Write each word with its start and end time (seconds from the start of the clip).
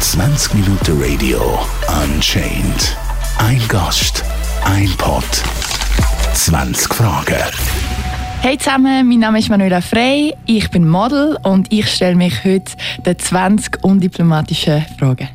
20 0.00 0.54
Minuten 0.54 0.98
Radio 0.98 1.58
Unchained. 2.02 2.96
Ein 3.36 3.60
Gast, 3.68 4.24
ein 4.64 4.88
Pod, 4.96 5.22
20 6.32 6.94
Fragen. 6.94 7.36
Hey 8.40 8.56
zusammen, 8.56 9.06
mein 9.06 9.18
Name 9.18 9.40
ist 9.40 9.50
Manuela 9.50 9.82
Frey, 9.82 10.32
ich 10.46 10.70
bin 10.70 10.88
Model 10.88 11.36
und 11.42 11.70
ich 11.70 11.86
stelle 11.86 12.16
mich 12.16 12.44
heute 12.44 12.72
den 13.04 13.18
20 13.18 13.84
undiplomatischen 13.84 14.86
Fragen. 14.98 15.28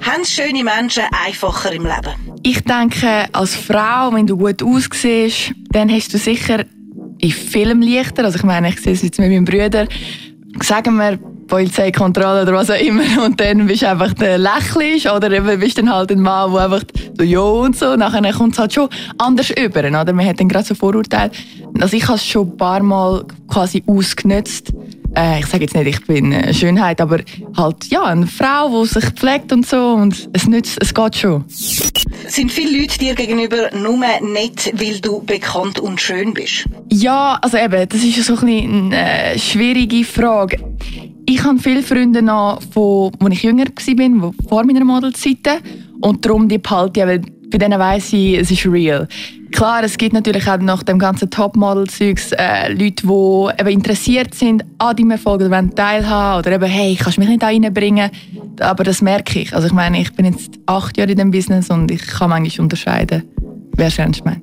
Haben 0.00 0.24
schöne 0.24 0.62
Menschen 0.62 1.02
einfacher 1.26 1.72
im 1.72 1.82
Leben? 1.82 2.38
Ich 2.44 2.62
denke, 2.62 3.26
als 3.32 3.56
Frau, 3.56 4.12
wenn 4.12 4.28
du 4.28 4.36
gut 4.36 4.62
aussiehst, 4.62 5.54
dann 5.72 5.90
hast 5.90 6.14
du 6.14 6.18
sicher 6.18 6.64
in 7.18 7.32
Film 7.32 7.82
leichter. 7.82 8.24
Also 8.24 8.38
ich 8.38 8.44
meine, 8.44 8.68
ich 8.68 8.78
sehe 8.80 8.92
es 8.92 9.02
jetzt 9.02 9.18
mit 9.18 9.28
meinem 9.28 9.44
Bruder. 9.44 9.88
Sagen 10.62 10.96
wir, 10.96 11.18
Polizeikontrolle 11.48 12.42
oder 12.42 12.52
was 12.52 12.70
auch 12.70 12.80
immer 12.80 13.02
und 13.24 13.40
dann 13.40 13.66
bist 13.66 13.82
du 13.82 13.88
einfach 13.88 14.12
der 14.14 14.38
Lächeln 14.38 15.00
oder 15.16 15.56
bist 15.56 15.78
dann 15.78 15.92
halt 15.92 16.12
ein 16.12 16.20
Mann, 16.20 16.52
der 16.52 16.60
einfach 16.60 16.82
so 17.16 17.24
«Ja» 17.24 17.40
und 17.40 17.76
so, 17.76 17.96
nachher 17.96 18.32
kommt 18.32 18.52
es 18.52 18.58
halt 18.58 18.72
schon 18.72 18.88
anders 19.16 19.50
über, 19.50 19.80
oder? 19.80 20.12
Man 20.12 20.26
hat 20.26 20.38
dann 20.38 20.48
gerade 20.48 20.66
so 20.66 20.74
Vorurteile. 20.74 21.32
Also 21.80 21.96
ich 21.96 22.06
habe 22.06 22.16
es 22.16 22.26
schon 22.26 22.48
ein 22.48 22.56
paar 22.56 22.82
Mal 22.82 23.24
quasi 23.48 23.82
ausgenutzt. 23.86 24.72
Äh, 25.18 25.40
ich 25.40 25.46
sage 25.46 25.64
jetzt 25.64 25.74
nicht, 25.74 25.88
ich 25.88 26.06
bin 26.06 26.32
eine 26.32 26.54
Schönheit, 26.54 27.00
aber 27.00 27.18
halt, 27.56 27.86
ja, 27.86 28.04
eine 28.04 28.28
Frau, 28.28 28.82
die 28.82 28.88
sich 28.88 29.04
pflegt 29.06 29.52
und 29.52 29.66
so 29.66 29.94
und 29.94 30.28
es 30.32 30.46
nützt, 30.46 30.78
es 30.80 30.94
geht 30.94 31.16
schon. 31.16 31.44
Sind 31.48 32.52
viele 32.52 32.80
Leute 32.80 32.98
dir 32.98 33.14
gegenüber 33.16 33.68
nur 33.74 33.98
nett, 33.98 34.72
weil 34.74 35.00
du 35.00 35.20
bekannt 35.22 35.80
und 35.80 36.00
schön 36.00 36.34
bist? 36.34 36.66
Ja, 36.92 37.36
also 37.42 37.56
eben, 37.56 37.88
das 37.88 38.04
ist 38.04 38.24
so 38.24 38.34
ein 38.34 38.92
eine 38.92 39.34
äh, 39.34 39.38
schwierige 39.38 40.04
Frage. 40.04 40.58
Ich 41.26 41.42
habe 41.42 41.58
viele 41.58 41.82
Freunde 41.82 42.22
noch, 42.22 42.62
von, 42.72 43.10
als 43.20 43.34
ich 43.34 43.42
jünger 43.42 43.64
war, 43.66 44.32
vor 44.48 44.64
meiner 44.64 44.84
Modelzeit. 44.84 45.62
Und 46.00 46.24
darum 46.24 46.48
die 46.48 46.58
behalte 46.58 47.00
ich, 47.00 47.06
weil 47.06 47.22
bei 47.50 47.58
denen 47.58 47.78
weiss 47.78 48.12
ich, 48.12 48.38
es 48.38 48.50
ist 48.50 48.66
real. 48.66 49.08
Klar, 49.52 49.82
es 49.82 49.96
gibt 49.96 50.12
natürlich 50.12 50.46
auch 50.48 50.58
nach 50.58 50.82
dem 50.82 50.98
ganzen 50.98 51.30
Topmodel-Zeugs 51.30 52.32
äh, 52.32 52.70
Leute, 52.70 53.06
die 53.06 53.60
eben 53.60 53.68
interessiert 53.70 54.34
sind 54.34 54.64
an 54.78 54.94
deinem 54.96 55.12
Erfolg 55.12 55.40
oder 55.40 55.50
wollen 55.50 55.74
teilhaben 55.74 56.40
oder 56.40 56.52
eben, 56.52 56.70
hey, 56.70 56.96
kannst 57.00 57.16
du 57.16 57.22
mich 57.22 57.30
nicht 57.30 57.42
da 57.42 57.46
reinbringen? 57.46 58.10
Aber 58.60 58.84
das 58.84 59.00
merke 59.00 59.40
ich. 59.40 59.54
Also 59.54 59.68
ich 59.68 59.72
meine, 59.72 60.00
ich 60.00 60.12
bin 60.12 60.26
jetzt 60.26 60.58
acht 60.66 60.96
Jahre 60.98 61.12
in 61.12 61.18
dem 61.18 61.30
Business 61.30 61.70
und 61.70 61.90
ich 61.90 62.06
kann 62.06 62.30
manchmal 62.30 62.64
unterscheiden, 62.64 63.22
wer 63.72 63.86
es 63.86 63.98
ernst 63.98 64.24
meint. 64.24 64.42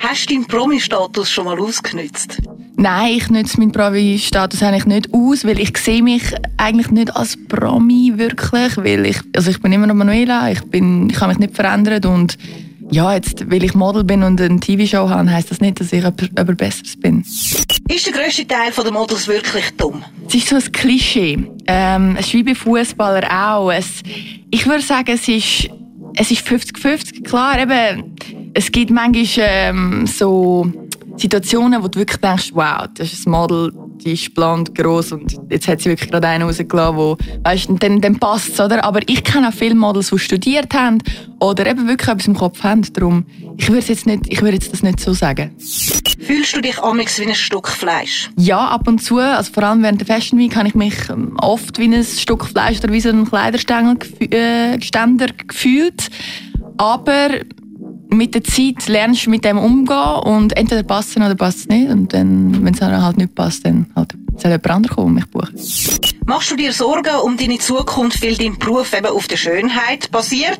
Hast 0.00 0.28
du 0.28 0.34
deinen 0.34 0.46
Promi-Status 0.46 1.30
schon 1.30 1.44
mal 1.44 1.58
ausgenutzt? 1.60 2.42
Nein, 2.78 3.14
ich 3.16 3.30
nutze 3.30 3.58
meinen 3.58 3.72
Promi-Status 3.72 4.62
eigentlich 4.62 4.86
nicht 4.86 5.14
aus, 5.14 5.44
weil 5.44 5.58
ich 5.58 5.76
sehe 5.78 6.02
mich 6.02 6.22
eigentlich 6.58 6.90
nicht 6.90 7.14
als 7.16 7.36
Promi 7.48 8.12
wirklich, 8.16 8.76
weil 8.76 9.06
ich, 9.06 9.18
also 9.34 9.50
ich 9.50 9.60
bin 9.60 9.72
immer 9.72 9.86
noch 9.86 9.94
Manuela, 9.94 10.50
ich 10.50 10.62
bin, 10.62 11.08
ich 11.08 11.18
habe 11.20 11.28
mich 11.28 11.38
nicht 11.38 11.56
verändert 11.56 12.04
und 12.04 12.36
ja, 12.90 13.14
jetzt, 13.14 13.50
weil 13.50 13.64
ich 13.64 13.74
Model 13.74 14.04
bin 14.04 14.22
und 14.22 14.40
eine 14.40 14.60
TV-Show 14.60 15.08
habe, 15.08 15.30
heisst 15.30 15.50
das 15.50 15.60
nicht, 15.60 15.80
dass 15.80 15.92
ich 15.92 16.04
jemand 16.04 16.56
Besseres 16.56 16.96
bin. 16.96 17.20
Ist 17.20 18.06
der 18.06 18.12
grösste 18.12 18.46
Teil 18.46 18.70
der 18.72 18.92
Models 18.92 19.26
wirklich 19.26 19.70
dumm? 19.76 20.04
Es 20.28 20.34
ist 20.34 20.48
so 20.48 20.56
ein 20.56 20.72
Klischee. 20.72 21.38
Ähm, 21.66 22.16
es 22.18 22.26
ist 22.26 22.34
wie 22.34 22.42
bei 22.44 22.54
Fußballer 22.54 23.28
auch. 23.30 23.72
Es, 23.72 24.02
ich 24.50 24.66
würde 24.66 24.82
sagen, 24.82 25.12
es 25.12 25.26
ist 25.26 25.68
es 26.16 26.30
ist 26.30 26.46
50-50. 26.46 27.24
Klar, 27.24 27.60
eben, 27.60 28.16
es 28.54 28.72
gibt 28.72 28.90
manchmal 28.90 29.46
ähm, 29.48 30.06
so 30.06 30.72
Situationen, 31.16 31.82
wo 31.82 31.88
du 31.88 31.98
wirklich 31.98 32.20
denkst, 32.20 32.50
wow, 32.54 32.86
das 32.94 33.12
ist 33.12 33.26
ein 33.26 33.30
Model, 33.30 33.72
die 34.04 34.12
ist 34.12 34.34
blond, 34.34 34.74
groß 34.74 35.12
und 35.12 35.36
jetzt 35.50 35.66
hat 35.68 35.80
sie 35.80 35.88
wirklich 35.88 36.10
gerade 36.10 36.28
einen 36.28 36.44
rausgelassen, 36.44 36.96
wo, 36.96 37.16
weißt, 37.44 37.68
dann, 37.78 38.00
dann 38.00 38.18
passt 38.18 38.50
es, 38.50 38.60
oder? 38.60 38.84
Aber 38.84 39.00
ich 39.06 39.24
kenne 39.24 39.48
auch 39.48 39.52
viele 39.52 39.74
Models, 39.74 40.10
die 40.10 40.18
studiert 40.18 40.74
haben 40.74 40.98
oder 41.40 41.66
eben 41.66 41.88
wirklich 41.88 42.08
etwas 42.08 42.26
im 42.26 42.34
Kopf 42.34 42.62
haben. 42.62 42.82
Darum, 42.92 43.26
ich 43.56 43.68
würde 43.70 43.86
jetzt 43.86 44.06
nicht, 44.06 44.24
ich 44.28 44.42
würde 44.42 44.54
jetzt 44.54 44.72
das 44.72 44.82
nicht 44.82 45.00
so 45.00 45.12
sagen. 45.12 45.56
Fühlst 46.18 46.56
du 46.56 46.60
dich 46.60 46.78
amix 46.78 47.18
wie 47.18 47.26
ein 47.26 47.34
Stück 47.34 47.68
Fleisch? 47.68 48.30
Ja, 48.36 48.68
ab 48.68 48.88
und 48.88 49.02
zu. 49.02 49.18
Also 49.18 49.52
vor 49.52 49.62
allem 49.62 49.82
während 49.82 50.00
der 50.00 50.06
Fashion 50.06 50.38
Week 50.38 50.54
habe 50.56 50.68
ich 50.68 50.74
mich 50.74 50.94
ähm, 51.10 51.36
oft 51.40 51.78
wie 51.78 51.84
ein 51.84 52.04
Stück 52.04 52.46
Fleisch 52.46 52.78
oder 52.78 52.92
wie 52.92 53.00
so 53.00 53.10
ein 53.10 53.28
Kleiderständer 53.28 54.06
äh, 54.20 55.44
gefühlt. 55.46 56.10
Aber 56.78 57.30
mit 58.08 58.34
der 58.34 58.44
Zeit 58.44 58.86
lernst 58.88 59.26
du 59.26 59.30
mit 59.30 59.44
dem 59.44 59.58
umgehen 59.58 60.20
und 60.24 60.56
entweder 60.56 60.82
passt 60.82 61.10
es 61.10 61.16
oder 61.16 61.34
passt 61.34 61.58
es 61.58 61.68
nicht. 61.68 61.90
Und 61.90 62.12
dann, 62.12 62.64
wenn 62.64 62.74
es 62.74 62.80
halt 62.80 63.16
nicht 63.16 63.34
passt, 63.34 63.64
dann 63.66 63.86
halt 63.94 64.14
soll 64.36 64.50
jemand 64.50 64.70
anderes 64.70 64.96
kommen 64.96 65.08
und 65.08 65.14
mich 65.14 65.26
buchen. 65.26 65.54
Machst 66.26 66.50
du 66.50 66.56
dir 66.56 66.72
Sorgen 66.72 67.14
um 67.24 67.36
deine 67.36 67.58
Zukunft, 67.58 68.22
weil 68.22 68.36
dein 68.36 68.58
Beruf 68.58 68.92
eben 68.96 69.06
auf 69.06 69.28
der 69.28 69.36
Schönheit 69.36 70.10
basiert 70.10 70.58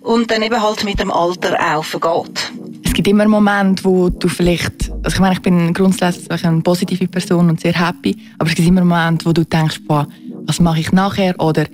und 0.00 0.30
dann 0.30 0.42
eben 0.42 0.62
halt 0.62 0.84
mit 0.84 1.00
dem 1.00 1.10
Alter 1.10 1.58
auch 1.76 1.84
vergeht? 1.84 2.52
Es 2.84 2.92
gibt 2.92 3.08
immer 3.08 3.26
Momente, 3.26 3.84
wo 3.84 4.08
du 4.08 4.28
vielleicht, 4.28 4.90
also 5.02 5.16
ich 5.16 5.20
meine, 5.20 5.34
ich 5.34 5.42
bin 5.42 5.74
grundsätzlich 5.74 6.44
eine 6.44 6.60
positive 6.60 7.06
Person 7.08 7.50
und 7.50 7.60
sehr 7.60 7.74
happy, 7.74 8.16
aber 8.38 8.48
es 8.48 8.54
gibt 8.54 8.68
immer 8.68 8.84
Momente, 8.84 9.26
wo 9.26 9.32
du 9.32 9.44
denkst, 9.44 9.80
boah, 9.86 10.06
was 10.46 10.60
mache 10.60 10.80
ich 10.80 10.92
nachher 10.92 11.38
oder 11.38 11.64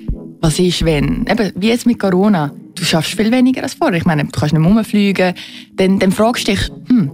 was 0.40 0.58
ist, 0.58 0.84
wenn, 0.84 1.26
eben, 1.26 1.52
wie 1.54 1.68
jetzt 1.68 1.86
mit 1.86 1.98
Corona, 1.98 2.50
du 2.84 2.88
schaffst 2.88 3.14
viel 3.14 3.30
weniger 3.30 3.62
als 3.62 3.74
vorher. 3.74 3.98
Ich 3.98 4.04
meine, 4.04 4.24
du 4.24 4.30
kannst 4.30 4.54
nicht 4.54 4.64
rumfliegen. 4.64 5.34
Dann, 5.74 5.98
dann 5.98 6.12
fragst 6.12 6.46
du 6.46 6.52
dich, 6.52 6.70
hm, 6.88 7.10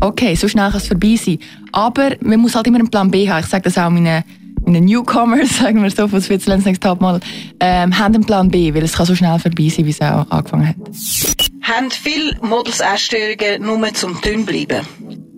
okay, 0.00 0.34
so 0.34 0.48
schnell 0.48 0.70
kann 0.70 0.80
es 0.80 0.88
vorbei 0.88 1.16
sein. 1.16 1.38
Aber 1.72 2.10
man 2.20 2.40
muss 2.40 2.54
halt 2.54 2.66
immer 2.66 2.78
einen 2.78 2.90
Plan 2.90 3.10
B 3.10 3.28
haben. 3.28 3.40
Ich 3.40 3.46
sage 3.46 3.64
das 3.64 3.78
auch 3.78 3.90
meinen, 3.90 4.22
meinen 4.64 4.84
Newcomers, 4.84 5.58
sagen 5.58 5.82
wir 5.82 5.90
so, 5.90 6.06
von 6.08 6.20
Switzerland's 6.20 6.66
Next 6.66 6.82
Topmodel, 6.82 7.20
ähm, 7.60 7.98
haben 7.98 8.14
einen 8.14 8.24
Plan 8.24 8.50
B, 8.50 8.74
weil 8.74 8.84
es 8.84 8.92
kann 8.92 9.06
so 9.06 9.14
schnell 9.14 9.38
vorbei 9.38 9.68
sein, 9.68 9.86
wie 9.86 9.90
es 9.90 10.00
auch 10.00 10.30
angefangen 10.30 10.68
hat. 10.68 10.76
Haben 11.62 11.90
viele 11.90 12.36
Models 12.42 12.80
Essstörungen 12.80 13.62
nur 13.62 13.92
zum 13.94 14.20
dünn 14.20 14.44
bleiben? 14.44 14.86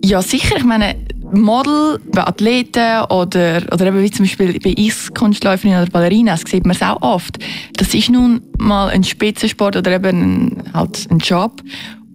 Ja, 0.03 0.21
sicher. 0.21 0.57
Ich 0.57 0.65
meine, 0.65 0.95
Model, 1.31 1.99
bei 2.11 2.27
Athleten 2.27 3.05
oder, 3.05 3.63
oder 3.71 3.85
eben 3.87 4.03
wie 4.03 4.11
zum 4.11 4.25
Beispiel 4.25 4.59
bei 4.59 4.75
Eiskunstläuferinnen 4.77 5.81
oder 5.81 5.91
Ballerinas 5.91 6.41
sieht 6.45 6.65
man 6.65 6.75
es 6.75 6.81
auch 6.81 7.01
oft. 7.01 7.39
Das 7.77 7.93
ist 7.93 8.09
nun 8.09 8.41
mal 8.59 8.89
ein 8.89 9.05
Spitzensport 9.05 9.77
oder 9.77 9.91
eben 9.91 10.21
ein, 10.21 10.73
halt 10.73 11.07
ein 11.09 11.19
Job. 11.19 11.63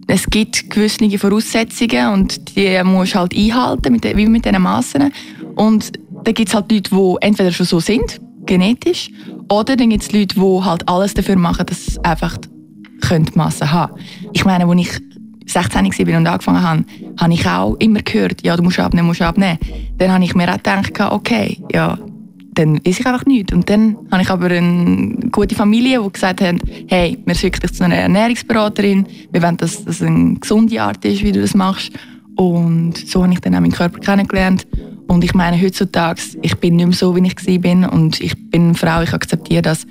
Es 0.05 0.27
gibt 0.27 0.69
gewisse 0.69 1.17
Voraussetzungen 1.17 2.13
und 2.13 2.55
die 2.55 2.79
musst 2.83 3.15
du 3.15 3.19
halt 3.19 3.35
einhalten, 3.35 3.93
mit, 3.93 4.03
wie 4.15 4.27
mit 4.27 4.45
diesen 4.45 4.61
Massen. 4.61 5.11
Und 5.55 5.91
dann 6.23 6.33
gibt 6.35 6.49
es 6.49 6.55
halt 6.55 6.71
Leute, 6.71 6.91
die 6.91 7.15
entweder 7.21 7.51
schon 7.51 7.65
so 7.65 7.79
sind, 7.79 8.21
genetisch, 8.45 9.09
oder 9.51 9.75
dann 9.75 9.89
gibt 9.89 10.03
es 10.03 10.11
Leute, 10.11 10.35
die 10.35 10.63
halt 10.63 10.87
alles 10.87 11.15
dafür 11.15 11.37
machen, 11.37 11.65
dass 11.65 11.85
sie 11.85 12.03
einfach 12.03 12.37
Massen 13.33 13.71
haben 13.71 13.95
Ich 14.33 14.45
meine, 14.45 14.67
als 14.67 14.79
ich 14.79 14.89
16 15.49 16.07
war 16.07 16.17
und 16.17 16.27
angefangen 16.27 16.63
habe, 16.63 16.85
habe 17.17 17.33
ich 17.33 17.47
auch 17.47 17.75
immer 17.75 18.01
gehört, 18.01 18.45
ja, 18.45 18.55
du 18.55 18.63
musst 18.63 18.79
abnehmen, 18.79 19.07
musst 19.07 19.21
abnehmen. 19.21 19.57
Dann 19.97 20.11
habe 20.11 20.23
ich 20.23 20.35
mir 20.35 20.49
auch 20.49 20.57
gedacht, 20.57 20.99
okay, 20.99 21.57
ja, 21.73 21.97
dann 22.53 22.75
weiß 22.85 22.99
ich 22.99 23.05
einfach 23.05 23.25
nichts. 23.25 23.53
Und 23.53 23.69
dann 23.69 23.95
habe 24.11 24.21
ich 24.21 24.29
aber 24.29 24.47
eine 24.47 25.15
gute 25.31 25.55
Familie, 25.55 26.01
die 26.03 26.11
gesagt 26.11 26.41
hat, 26.41 26.55
hey, 26.87 27.17
wir 27.25 27.35
schicken 27.35 27.61
dich 27.61 27.73
zu 27.73 27.83
einer 27.83 27.95
Ernährungsberaterin, 27.95 29.05
wir 29.31 29.41
wollen, 29.41 29.57
dass 29.57 29.85
das 29.85 30.01
eine 30.01 30.35
gesunde 30.35 30.81
Art 30.81 31.03
ist, 31.05 31.23
wie 31.23 31.31
du 31.31 31.41
das 31.41 31.55
machst. 31.55 31.91
Und 32.35 32.97
so 32.97 33.23
habe 33.23 33.33
ich 33.33 33.39
dann 33.39 33.55
auch 33.55 33.61
meinen 33.61 33.71
Körper 33.71 33.99
kennengelernt. 33.99 34.67
Und 35.07 35.23
ich 35.23 35.33
meine, 35.33 35.59
heutzutage, 35.59 36.21
ich 36.41 36.55
bin 36.57 36.75
nicht 36.75 36.85
mehr 36.85 36.95
so, 36.95 37.15
wie 37.15 37.25
ich 37.25 37.63
war 37.63 37.93
und 37.93 38.21
ich 38.21 38.33
bin 38.51 38.65
eine 38.65 38.75
Frau, 38.75 39.01
ich 39.01 39.13
akzeptiere 39.13 39.63
das. 39.63 39.87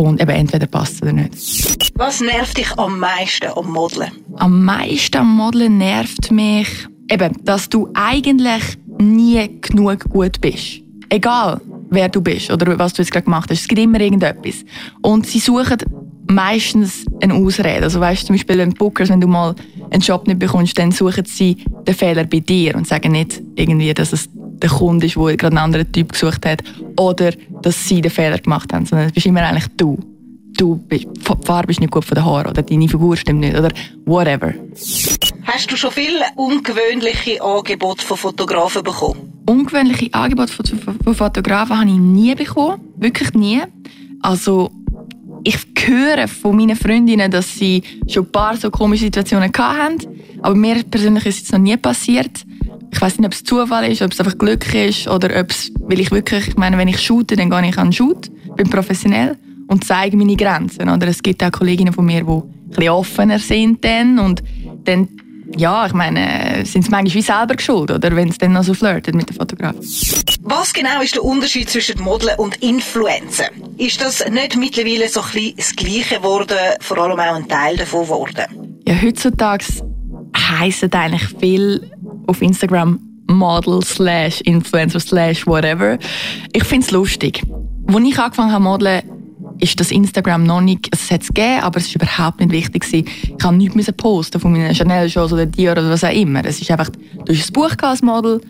Und 0.00 0.20
eben 0.20 0.30
entweder 0.30 0.66
passt 0.66 1.02
oder 1.02 1.12
nicht. 1.12 1.92
Was 1.96 2.20
nervt 2.20 2.56
dich 2.56 2.70
am 2.78 3.00
meisten 3.00 3.48
am 3.48 3.72
Modeln? 3.72 4.12
Am 4.36 4.64
meisten 4.64 5.16
am 5.16 5.36
Modeln 5.36 5.78
nervt 5.78 6.30
mich, 6.30 6.68
eben, 7.10 7.36
dass 7.44 7.68
du 7.68 7.90
eigentlich 7.94 8.78
nie 9.00 9.60
genug 9.60 10.08
gut 10.08 10.40
bist. 10.40 10.82
Egal, 11.08 11.60
wer 11.90 12.08
du 12.08 12.20
bist 12.20 12.50
oder 12.50 12.78
was 12.78 12.92
du 12.92 13.02
jetzt 13.02 13.10
gerade 13.10 13.24
gemacht 13.24 13.50
hast. 13.50 13.62
Es 13.62 13.68
gibt 13.68 13.80
immer 13.80 14.00
irgendetwas. 14.00 14.64
Und 15.02 15.26
sie 15.26 15.40
suchen 15.40 15.78
meistens 16.30 17.04
eine 17.20 17.34
Ausrede. 17.34 17.82
Also 17.82 18.00
weißt 18.00 18.22
du, 18.22 18.26
zum 18.28 18.36
Beispiel 18.36 18.60
ein 18.60 18.74
Bookers, 18.74 19.08
wenn 19.08 19.20
du 19.20 19.26
mal 19.26 19.54
einen 19.90 20.02
Job 20.02 20.26
nicht 20.26 20.38
bekommst, 20.38 20.78
dann 20.78 20.92
suchen 20.92 21.24
sie 21.24 21.56
den 21.86 21.94
Fehler 21.94 22.24
bei 22.24 22.40
dir 22.40 22.76
und 22.76 22.86
sagen 22.86 23.12
nicht 23.12 23.42
irgendwie, 23.56 23.92
dass 23.94 24.12
es 24.12 24.28
der 24.62 24.70
Kunde 24.70 25.06
ist, 25.06 25.16
der 25.16 25.36
gerade 25.36 25.56
einen 25.56 25.64
anderen 25.64 25.90
Typ 25.92 26.12
gesucht 26.12 26.44
hat 26.46 26.62
oder 26.98 27.32
dass 27.62 27.88
sie 27.88 28.00
den 28.00 28.10
Fehler 28.10 28.38
gemacht 28.38 28.72
haben, 28.72 28.86
sondern 28.86 29.08
es 29.08 29.12
bist 29.12 29.26
immer 29.26 29.42
eigentlich 29.42 29.68
du. 29.76 29.98
Du 30.56 30.76
bist, 30.76 31.04
die 31.04 31.46
Farbe 31.46 31.70
ist 31.70 31.80
nicht 31.80 31.92
gut 31.92 32.04
von 32.04 32.16
den 32.16 32.24
Haaren 32.24 32.50
oder 32.50 32.62
deine 32.62 32.88
Figur 32.88 33.16
stimmt 33.16 33.40
nicht 33.40 33.56
oder 33.56 33.70
whatever. 34.06 34.52
Hast 35.44 35.70
du 35.70 35.76
schon 35.76 35.92
viele 35.92 36.24
ungewöhnliche 36.34 37.40
Angebote 37.42 38.04
von 38.04 38.16
Fotografen 38.16 38.82
bekommen? 38.82 39.32
Ungewöhnliche 39.46 40.12
Angebote 40.12 40.52
von, 40.52 40.98
von 41.04 41.14
Fotografen 41.14 41.78
habe 41.78 41.88
ich 41.88 41.96
nie 41.96 42.34
bekommen. 42.34 42.80
Wirklich 42.96 43.32
nie. 43.34 43.62
Also, 44.20 44.70
ich 45.44 45.58
höre 45.86 46.26
von 46.28 46.56
meinen 46.56 46.76
Freundinnen, 46.76 47.30
dass 47.30 47.54
sie 47.54 47.82
schon 48.08 48.24
ein 48.24 48.32
paar 48.32 48.56
so 48.56 48.70
komische 48.70 49.04
Situationen 49.04 49.52
hatten. 49.56 49.98
Aber 50.42 50.54
mir 50.54 50.82
persönlich 50.84 51.26
ist 51.26 51.44
es 51.44 51.52
noch 51.52 51.58
nie 51.58 51.76
passiert. 51.76 52.44
Ich 52.90 53.00
weiß 53.00 53.18
nicht, 53.18 53.26
ob 53.26 53.32
es 53.32 53.44
Zufall 53.44 53.90
ist, 53.90 54.02
ob 54.02 54.12
es 54.12 54.20
einfach 54.20 54.38
Glück 54.38 54.74
ist 54.74 55.08
oder 55.08 55.40
ob 55.40 55.50
es, 55.50 55.70
weil 55.80 56.00
ich 56.00 56.10
wirklich, 56.10 56.48
ich 56.48 56.56
meine, 56.56 56.78
wenn 56.78 56.88
ich 56.88 57.00
shoote, 57.00 57.36
dann 57.36 57.50
gehe 57.50 57.68
ich 57.68 57.78
an 57.78 57.88
den 57.88 57.92
Shoot, 57.92 58.30
bin 58.56 58.68
professionell 58.70 59.36
und 59.68 59.84
zeige 59.84 60.16
meine 60.16 60.36
Grenzen. 60.36 60.88
Oder 60.88 61.08
es 61.08 61.22
gibt 61.22 61.42
auch 61.44 61.52
Kolleginnen 61.52 61.92
von 61.92 62.04
mir, 62.04 62.24
die 62.24 62.30
ein 62.30 62.42
bisschen 62.68 62.88
offener 62.90 63.38
sind 63.38 63.84
dann 63.84 64.18
und 64.18 64.42
dann 64.84 65.08
ja, 65.56 65.86
ich 65.86 65.94
meine, 65.94 66.64
sind 66.64 66.84
sie 66.84 66.90
manchmal 66.90 67.14
wie 67.14 67.22
selber 67.22 67.54
geschuld, 67.54 67.90
oder 67.90 68.14
wenn 68.14 68.30
sie 68.30 68.38
dann 68.38 68.52
noch 68.52 68.64
so 68.64 68.74
flirten 68.74 69.16
mit 69.16 69.30
dem 69.30 69.36
Fotograf. 69.36 69.74
Was 70.42 70.72
genau 70.72 71.00
ist 71.02 71.14
der 71.14 71.24
Unterschied 71.24 71.70
zwischen 71.70 72.02
Modeln 72.02 72.38
und 72.38 72.56
Influencer? 72.56 73.48
Ist 73.78 74.00
das 74.00 74.28
nicht 74.28 74.56
mittlerweile 74.56 75.08
so 75.08 75.20
ein 75.20 75.26
bisschen 75.32 75.56
das 75.56 75.76
Gleiche 75.76 76.16
geworden, 76.16 76.58
vor 76.80 76.98
allem 76.98 77.18
auch 77.18 77.36
ein 77.36 77.48
Teil 77.48 77.76
davon 77.76 78.02
geworden? 78.02 78.78
Ja, 78.86 79.00
heutzutage 79.00 79.64
heissen 80.36 80.92
eigentlich 80.92 81.26
viel 81.40 81.90
auf 82.28 82.42
Instagram 82.42 83.00
Model 83.30 83.82
slash 83.82 84.40
Influencer 84.42 85.00
slash 85.00 85.46
whatever. 85.46 85.98
Ich 86.52 86.64
finde 86.64 86.86
es 86.86 86.90
lustig. 86.90 87.42
Als 87.86 88.04
ich 88.04 88.18
angefangen 88.18 88.52
habe 88.52 88.64
modeln, 88.64 89.02
ist 89.60 89.78
das 89.80 89.90
Instagram 89.90 90.44
noch 90.44 90.60
nicht, 90.60 90.88
also 90.92 91.02
es 91.04 91.10
hat 91.10 91.22
es 91.22 91.28
gegeben, 91.28 91.62
aber 91.62 91.78
es 91.78 91.88
war 91.88 92.02
überhaupt 92.02 92.40
nicht 92.40 92.52
wichtig 92.52 92.84
gewesen. 92.84 93.08
Ich 93.22 93.38
kann 93.38 93.56
nichts 93.56 93.92
posten 93.92 94.40
von 94.40 94.52
meinen 94.52 94.74
Chanel-Shows 94.74 95.32
oder 95.32 95.46
Dior 95.46 95.72
oder 95.72 95.90
was 95.90 96.04
auch 96.04 96.12
immer. 96.12 96.44
Es 96.44 96.60
ist 96.60 96.70
einfach, 96.70 96.90
du 96.90 97.32
hast 97.32 97.50
ein 97.50 97.52
Buch 97.52 97.72
als 97.82 98.02
Model, 98.02 98.40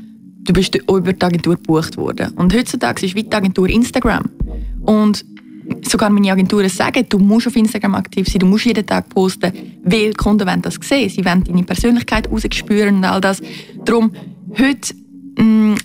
du 0.44 0.52
bist 0.52 0.74
über 0.74 1.12
die 1.12 1.22
Agentur 1.22 1.56
gebucht 1.56 1.96
worden. 1.96 2.32
Und 2.36 2.54
heutzutage 2.54 3.06
ist 3.06 3.16
die 3.16 3.32
Agentur 3.32 3.68
Instagram. 3.68 4.24
Und 4.82 5.24
sogar 5.82 6.10
meine 6.10 6.32
Agenturen 6.32 6.68
sagen, 6.68 7.04
du 7.08 7.18
musst 7.18 7.46
auf 7.46 7.56
Instagram 7.56 7.94
aktiv 7.94 8.26
sein, 8.28 8.40
du 8.40 8.46
musst 8.46 8.64
jeden 8.64 8.86
Tag 8.86 9.08
posten, 9.08 9.52
weil 9.82 10.10
die 10.10 10.16
Kunden 10.16 10.46
wollen 10.46 10.62
das 10.62 10.76
sehen. 10.80 11.08
Sie 11.08 11.24
wollen 11.24 11.44
deine 11.44 11.62
Persönlichkeit 11.62 12.30
rausspüren 12.30 12.96
und 12.96 13.04
all 13.04 13.20
das. 13.20 13.42
Darum, 13.84 14.12
heute, 14.58 14.94
mh, 15.38 15.44
mm, 15.44 15.76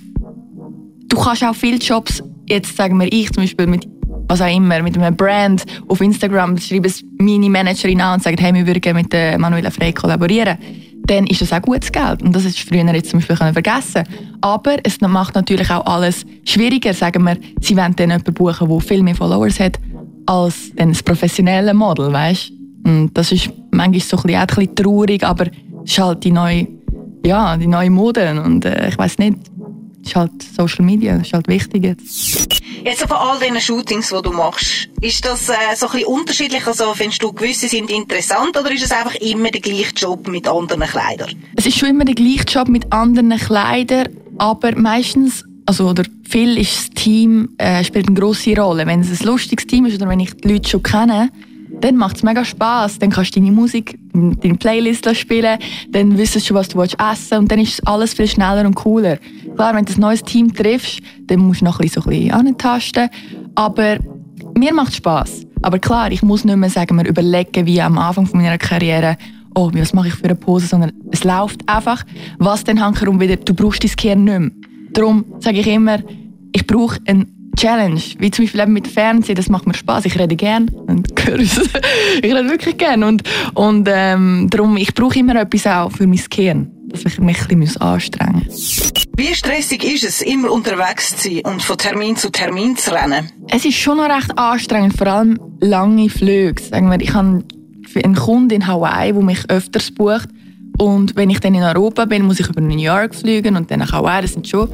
du 1.08 1.18
kannst 1.18 1.44
auch 1.44 1.56
viele 1.56 1.78
Jobs, 1.78 2.24
jetzt 2.48 2.76
sagen 2.76 3.00
wir 3.00 3.12
ich 3.12 3.32
zum 3.32 3.44
Beispiel 3.44 3.68
mit 3.68 3.88
was 4.28 4.42
auch 4.42 4.56
immer, 4.56 4.82
mit 4.82 4.98
einem 4.98 5.16
Brand 5.16 5.64
auf 5.88 6.02
Instagram 6.02 6.58
schreibe 6.58 6.88
es 6.88 7.04
meine 7.20 7.50
Managerin 7.50 8.02
an 8.02 8.16
und 8.16 8.24
sagt, 8.24 8.42
hey, 8.42 8.54
wir 8.54 8.66
würden 8.66 8.96
mit 8.96 9.12
der 9.12 9.38
Manuela 9.38 9.70
Frey 9.70 9.94
kollaborieren, 9.94 10.58
dann 11.06 11.28
ist 11.28 11.42
das 11.42 11.52
auch 11.52 11.62
gutes 11.62 11.92
Geld. 11.92 12.22
Und 12.22 12.36
das 12.36 12.46
ist 12.46 12.60
früher 12.60 12.86
jetzt 12.94 13.10
zum 13.10 13.20
Beispiel 13.20 13.36
vergessen. 13.36 14.04
Aber 14.42 14.78
es 14.84 15.00
macht 15.02 15.36
natürlich 15.36 15.70
auch 15.70 15.86
alles 15.86 16.26
schwieriger. 16.46 16.94
Sagen 16.94 17.24
wir, 17.24 17.38
sie 17.60 17.76
wollen 17.76 17.96
dann 17.96 18.10
jemanden 18.10 18.34
buchen, 18.34 18.70
der 18.70 18.80
viel 18.80 19.04
mehr 19.04 19.16
Followers 19.16 19.60
hat, 19.60 19.80
als 20.26 20.72
das 20.76 21.04
professionelle 21.04 21.74
Model, 21.74 22.12
weißt? 22.12 22.52
Und 22.86 23.12
das 23.14 23.32
ist 23.32 23.50
manchmal 23.72 24.00
so 24.00 24.18
ein 24.18 24.24
bisschen, 24.24 24.40
ein 24.40 24.48
bisschen 24.48 24.76
traurig, 24.76 25.24
aber 25.24 25.48
es 25.84 25.92
ist 25.92 26.00
halt 26.00 26.24
die 26.24 26.32
neue, 26.32 26.68
ja, 27.26 27.58
die 27.58 27.68
neue 27.68 27.90
Mode. 27.90 28.42
Und 28.42 28.66
äh, 28.66 28.90
ich 28.90 28.98
weiß 28.98 29.18
nicht, 29.18 29.38
es 30.02 30.10
ist 30.10 30.16
halt 30.16 30.32
Social 30.42 30.86
Media, 30.86 31.18
das 31.18 31.28
ist 31.28 31.34
halt 31.34 31.48
wichtig 31.48 31.84
jetzt. 31.84 32.53
Jetzt 32.84 33.02
von 33.08 33.18
all 33.18 33.40
diesen 33.40 33.62
Shootings, 33.62 34.10
die 34.10 34.22
du 34.22 34.32
machst, 34.32 34.90
ist 35.00 35.24
das 35.24 35.48
äh, 35.48 35.54
so 35.76 35.88
ein 35.88 35.94
bisschen 35.94 36.08
unterschiedlich? 36.08 36.68
Also 36.68 36.94
findest 36.94 37.24
du, 37.24 37.32
gewisse 37.32 37.70
sind 37.70 37.90
interessant 37.90 38.58
oder 38.58 38.72
ist 38.72 38.84
es 38.84 38.92
einfach 38.92 39.16
immer 39.16 39.52
der 39.52 39.62
gleiche 39.62 39.94
Job 39.96 40.28
mit 40.28 40.48
anderen 40.48 40.84
Kleidern? 40.84 41.30
Es 41.56 41.66
ist 41.66 41.78
schon 41.78 41.90
immer 41.90 42.04
der 42.04 42.16
gleiche 42.16 42.44
Job 42.44 42.68
mit 42.68 42.92
anderen 42.92 43.38
Kleidern, 43.38 44.10
aber 44.38 44.76
meistens 44.76 45.46
also 45.66 45.88
oder 45.90 46.04
viel 46.28 46.58
ist 46.58 46.78
das 46.78 47.04
Team 47.04 47.50
äh, 47.58 47.86
spielt 47.86 48.08
eine 48.08 48.20
grosse 48.20 48.54
Rolle. 48.58 48.86
Wenn 48.86 49.00
es 49.00 49.22
ein 49.22 49.26
lustiges 49.26 49.66
Team 49.66 49.86
ist 49.86 49.96
oder 49.96 50.10
wenn 50.10 50.20
ich 50.20 50.34
die 50.36 50.50
Leute 50.50 50.70
schon 50.70 50.84
kenne, 50.84 51.30
dann 51.84 51.98
macht 51.98 52.16
es 52.18 52.24
mega 52.24 52.46
Spaß. 52.46 53.00
Dann 53.00 53.10
kannst 53.10 53.36
du 53.36 53.42
deine 53.42 53.52
Musik, 53.52 54.00
deine 54.14 54.56
Playlist 54.56 55.14
spielen, 55.18 55.60
dann 55.90 56.18
wissen 56.18 56.40
du 56.40 56.46
schon, 56.46 56.56
was 56.56 56.70
du 56.70 56.82
essen 56.82 56.98
willst 56.98 57.34
und 57.34 57.52
dann 57.52 57.60
ist 57.60 57.86
alles 57.86 58.14
viel 58.14 58.28
schneller 58.28 58.66
und 58.66 58.76
cooler. 58.76 59.18
Klar, 59.56 59.76
wenn 59.76 59.84
du 59.84 59.94
ein 59.94 60.00
neues 60.00 60.24
Team 60.24 60.54
triffst, 60.54 61.02
dann 61.28 61.42
musst 61.42 61.60
du 61.60 61.66
noch 61.66 61.80
ein 61.80 61.84
bisschen, 61.84 62.04
so 62.04 62.10
ein 62.10 62.18
bisschen 62.18 62.32
antasten. 62.32 63.10
Aber 63.56 63.98
mir 64.58 64.74
macht 64.74 64.92
es 64.92 64.98
Spaß. 64.98 65.46
Aber 65.62 65.78
klar, 65.78 66.12
ich 66.12 66.24
muss 66.24 66.46
nicht 66.46 66.56
mehr 66.56 66.70
sagen, 66.70 66.96
mir 66.96 67.08
überlegen, 67.08 67.66
wie 67.66 67.82
am 67.82 67.98
Anfang 67.98 68.30
meiner 68.32 68.58
Karriere, 68.58 69.18
oh, 69.54 69.70
was 69.74 69.94
mache 69.94 70.08
ich 70.08 70.14
für 70.14 70.26
eine 70.26 70.36
Pose, 70.36 70.68
sondern 70.68 70.94
es 71.12 71.26
läuft 71.26 71.68
einfach. 71.68 72.06
Was 72.40 72.64
dann 72.64 72.80
hankerum 72.80 73.20
wieder, 73.20 73.36
du 73.36 73.54
brauchst 73.54 73.84
dein 73.84 73.92
Gehirn 73.96 74.24
nicht 74.24 74.40
mehr. 74.40 74.52
Darum 74.94 75.26
sage 75.40 75.60
ich 75.60 75.68
immer, 75.68 76.00
ich 76.54 76.66
brauche 76.66 77.00
einen 77.08 77.43
Challenge, 77.58 78.02
wie 78.20 78.32
zum 78.32 78.46
Beispiel 78.46 78.62
eben 78.62 78.74
mit 78.74 78.88
Fernsehen, 78.88 79.36
das 79.36 79.50
macht 79.50 79.68
mir 79.68 79.74
Spaß. 79.74 80.06
Ich 80.06 80.18
rede 80.18 80.36
gern 80.36 80.70
und 80.70 81.08
höre 81.26 81.40
es. 81.40 81.58
ich 82.18 82.24
rede 82.34 82.50
wirklich 82.50 82.78
gern 82.78 83.04
und, 83.04 83.24
und 83.54 83.88
ähm, 83.92 84.48
darum, 84.50 84.78
ich 84.78 84.94
brauche 84.94 85.20
immer 85.20 85.36
etwas 85.36 85.68
auch 85.68 85.92
für 85.92 86.08
mein 86.08 86.22
Gehirn, 86.30 86.72
dass 86.88 87.06
ich 87.06 87.20
mich 87.20 87.50
ein 87.50 87.60
bisschen 87.60 87.82
anstrengen 87.82 88.44
muss. 88.46 88.92
Wie 89.16 89.34
stressig 89.36 89.84
ist 89.84 90.04
es, 90.04 90.22
immer 90.22 90.52
unterwegs 90.52 91.16
zu 91.16 91.30
sein 91.30 91.42
und 91.46 91.62
von 91.62 91.78
Termin 91.78 92.16
zu 92.16 92.32
Termin 92.32 92.76
zu 92.76 92.92
rennen? 92.92 93.30
Es 93.50 93.64
ist 93.66 93.78
schon 93.78 93.98
noch 93.98 94.10
recht 94.10 94.38
anstrengend, 94.38 94.98
vor 94.98 95.08
allem 95.08 95.40
lange 95.60 96.10
Flüge. 96.10 96.62
Sagen 96.62 96.90
wir, 96.90 97.00
ich 97.00 97.14
habe 97.14 97.44
einen 98.04 98.16
Kunden 98.16 98.50
in 98.56 98.68
Hawaii, 98.68 99.14
der 99.14 99.22
mich 99.22 99.50
öfters 99.50 99.92
bucht 99.92 100.30
und 100.80 101.16
wenn 101.16 101.30
ich 101.30 101.40
dann 101.40 101.54
in 101.54 101.64
Europa 101.64 102.06
bin, 102.06 102.26
muss 102.26 102.40
ich 102.40 102.50
über 102.50 102.62
New 102.62 102.78
York 102.78 103.14
fliegen 103.14 103.56
und 103.56 103.70
dann 103.70 103.80
nach 103.80 103.92
Hawaii. 103.92 104.24
Das 104.24 104.34
sind 104.34 104.48
schon 104.48 104.70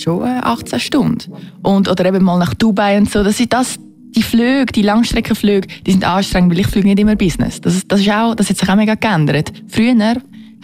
schon 0.00 0.22
18 0.22 0.80
Stunden. 0.80 1.32
Und, 1.62 1.88
oder 1.88 2.04
eben 2.04 2.24
mal 2.24 2.38
nach 2.38 2.54
Dubai 2.54 2.98
und 2.98 3.10
so. 3.10 3.22
Das 3.22 3.36
sind 3.36 3.52
das, 3.52 3.78
die 4.14 4.22
Flüge, 4.22 4.66
die 4.66 4.82
Langstreckenflüge, 4.82 5.68
die 5.86 5.92
sind 5.92 6.04
anstrengend, 6.04 6.52
weil 6.52 6.60
ich 6.60 6.66
fliege 6.66 6.88
nicht 6.88 6.98
immer 6.98 7.16
Business. 7.16 7.60
Das, 7.60 7.86
das, 7.86 8.00
ist 8.00 8.10
auch, 8.10 8.34
das 8.34 8.50
hat 8.50 8.58
sich 8.58 8.68
auch 8.68 8.76
mega 8.76 8.94
geändert. 8.94 9.52
Früher 9.68 9.94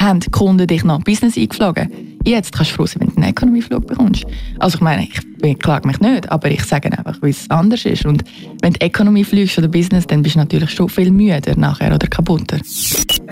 haben 0.00 0.20
die 0.20 0.30
Kunden 0.30 0.66
dich 0.66 0.84
noch 0.84 1.02
Business 1.02 1.36
eingeflogen. 1.36 2.18
Jetzt 2.24 2.52
kannst 2.52 2.72
du 2.72 2.76
froh 2.76 2.86
sein, 2.86 3.00
wenn 3.00 3.08
du 3.08 3.16
einen 3.16 3.30
Economy-Flug 3.30 3.86
bekommst. 3.86 4.24
Also 4.58 4.76
ich 4.76 4.80
meine, 4.82 5.04
ich, 5.04 5.18
ich 5.42 5.58
klage 5.58 5.86
mich 5.86 6.00
nicht, 6.00 6.30
aber 6.30 6.50
ich 6.50 6.62
sage 6.64 6.90
einfach, 6.92 7.16
wie 7.22 7.30
es 7.30 7.48
anders 7.50 7.84
ist. 7.84 8.04
Und 8.04 8.24
wenn 8.60 8.74
du 8.74 8.80
Economy 8.80 9.24
fliegst 9.24 9.56
oder 9.58 9.68
Business, 9.68 10.06
dann 10.06 10.22
bist 10.22 10.34
du 10.34 10.40
natürlich 10.40 10.70
schon 10.70 10.88
viel 10.88 11.10
müder 11.10 11.56
nachher 11.56 11.94
oder 11.94 12.06
kaputter. 12.06 12.58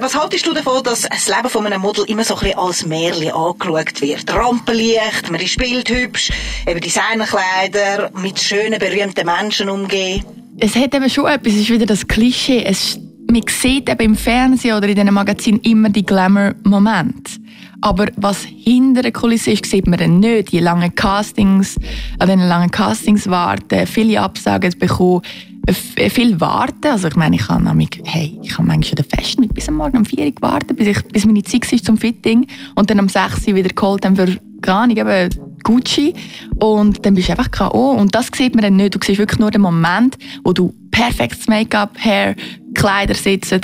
Was 0.00 0.18
haltest 0.18 0.46
du 0.46 0.54
davon, 0.54 0.82
dass 0.84 1.02
das 1.02 1.28
Leben 1.28 1.48
von 1.48 1.66
einem 1.66 1.82
Model 1.82 2.04
immer 2.08 2.24
so 2.24 2.34
ein 2.36 2.40
bisschen 2.40 2.58
als 2.58 2.86
Märchen 2.86 3.32
angeschaut 3.32 4.00
wird? 4.00 4.32
Rampenlicht, 4.32 5.30
man 5.30 5.40
ist 5.40 5.58
bildhübsch, 5.58 6.30
eben 6.66 6.80
Designerkleider, 6.80 8.10
mit 8.22 8.38
schönen, 8.38 8.78
berühmten 8.78 9.26
Menschen 9.26 9.68
umgehen. 9.68 10.24
Es 10.58 10.74
hat 10.74 10.94
eben 10.94 11.10
schon 11.10 11.26
etwas, 11.26 11.52
es 11.52 11.60
ist 11.60 11.70
wieder 11.70 11.86
das 11.86 12.06
Klischee. 12.06 12.64
Es, 12.64 12.98
man 13.30 13.42
sieht 13.48 13.88
eben 13.88 14.02
im 14.02 14.14
Fernsehen 14.14 14.76
oder 14.76 14.88
in 14.88 14.94
diesen 14.94 15.14
Magazinen 15.14 15.60
immer 15.60 15.88
die 15.88 16.04
Glamour-Momente. 16.04 17.40
Aber 17.80 18.06
was 18.16 18.44
hinter 18.44 19.02
der 19.02 19.12
Kulisse 19.12 19.52
ist, 19.52 19.66
sieht 19.66 19.86
man 19.86 19.98
dann 19.98 20.20
nicht. 20.20 20.52
Die 20.52 20.60
langen 20.60 20.94
Castings, 20.94 21.76
an 22.18 22.28
den 22.28 22.40
langen 22.40 22.70
Castings 22.70 23.28
warten, 23.28 23.86
viele 23.86 24.20
Absagen 24.20 24.72
bekommen, 24.78 25.22
viel 25.72 26.40
warten. 26.40 26.86
Also 26.86 27.08
ich 27.08 27.16
meine, 27.16 27.36
ich 27.36 27.48
habe 27.48 27.62
nämlich, 27.62 28.00
hey, 28.04 28.38
ich 28.42 28.56
habe 28.56 28.68
manchmal 28.68 29.02
den 29.02 29.04
Fest 29.04 29.38
mit 29.38 29.52
bis 29.54 29.68
am 29.68 29.74
Morgen 29.74 29.98
um 29.98 30.04
4 30.04 30.26
Uhr 30.26 30.30
gewartet, 30.32 30.76
bis, 30.76 30.88
ich, 30.88 31.02
bis 31.08 31.26
meine 31.26 31.42
Zeit 31.42 31.70
ist 31.72 31.84
zum 31.84 31.98
Fitting 31.98 32.46
und 32.74 32.90
dann 32.90 33.00
um 33.00 33.08
6 33.08 33.46
Uhr 33.48 33.54
wieder 33.56 33.70
geholt 33.70 34.04
haben 34.04 34.16
für, 34.16 34.36
gar 34.62 34.86
nicht, 34.86 34.98
eben 34.98 35.30
Gucci 35.62 36.14
und 36.60 37.04
dann 37.04 37.14
bist 37.14 37.28
du 37.28 37.32
einfach 37.32 37.50
K.O. 37.50 37.92
und 37.92 38.14
das 38.14 38.30
sieht 38.34 38.54
man 38.54 38.62
dann 38.62 38.76
nicht. 38.76 38.94
Du 38.94 38.98
siehst 39.04 39.18
wirklich 39.18 39.40
nur 39.40 39.50
den 39.50 39.60
Moment, 39.60 40.16
wo 40.44 40.52
du 40.52 40.72
perfektes 40.90 41.46
Make-up, 41.48 41.96
Hair, 41.98 42.36
Kleider 42.76 43.14
sitzen 43.14 43.62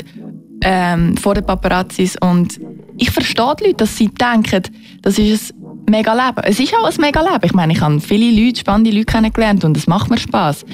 ähm, 0.62 1.16
vor 1.16 1.34
den 1.34 1.44
Paparazzis 1.44 2.16
und 2.20 2.60
ich 2.96 3.10
verstehe 3.10 3.54
die 3.58 3.64
Leute, 3.64 3.76
dass 3.76 3.96
sie 3.96 4.08
denken, 4.08 4.62
das 5.02 5.18
ist 5.18 5.52
ein 5.52 5.84
mega 5.90 6.12
Leben. 6.12 6.42
Es 6.44 6.60
ist 6.60 6.74
auch 6.74 6.86
ein 6.86 6.94
mega 7.00 7.20
Leben. 7.20 7.44
Ich 7.44 7.52
meine, 7.52 7.72
ich 7.72 7.80
habe 7.80 8.00
viele 8.00 8.30
Leute, 8.30 8.60
spannende 8.60 8.90
Leute 8.90 9.06
kennengelernt 9.06 9.64
und 9.64 9.76
es 9.76 9.86
macht 9.86 10.10
mir 10.10 10.18
Spaß. 10.18 10.64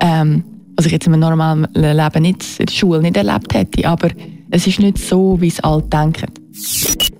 Ähm, 0.00 0.44
was 0.76 0.86
ich 0.86 0.92
jetzt 0.92 1.06
in 1.06 1.12
meinem 1.12 1.20
normalen 1.20 1.66
Leben 1.74 2.22
nicht, 2.22 2.60
in 2.60 2.66
der 2.66 2.72
Schule 2.72 3.00
nicht 3.00 3.16
erlebt 3.16 3.52
hätte, 3.52 3.88
aber 3.88 4.10
es 4.50 4.66
ist 4.66 4.78
nicht 4.78 4.98
so, 4.98 5.36
wie 5.40 5.48
es 5.48 5.60
alle 5.60 5.82
denken. 5.82 6.26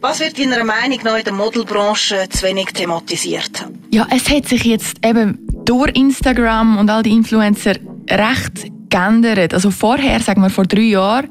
Was 0.01 0.21
wird 0.21 0.39
deiner 0.39 0.65
Meinung 0.65 0.99
nach 1.05 1.19
in 1.19 1.25
der 1.25 1.33
Modelbranche 1.33 2.29
zu 2.31 2.47
wenig 2.47 2.67
thematisiert? 2.67 3.67
Ja, 3.91 4.07
es 4.11 4.29
hat 4.31 4.47
sich 4.47 4.65
jetzt 4.65 5.05
eben 5.05 5.39
durch 5.65 5.91
Instagram 5.97 6.79
und 6.79 6.89
all 6.89 7.03
die 7.03 7.11
Influencer 7.11 7.75
recht 8.09 8.71
geändert. 8.91 9.55
Also 9.55 9.71
vorher, 9.71 10.21
sagen 10.21 10.43
wir 10.43 10.51
vor 10.51 10.65
drei 10.65 10.83
Jahren, 10.83 11.29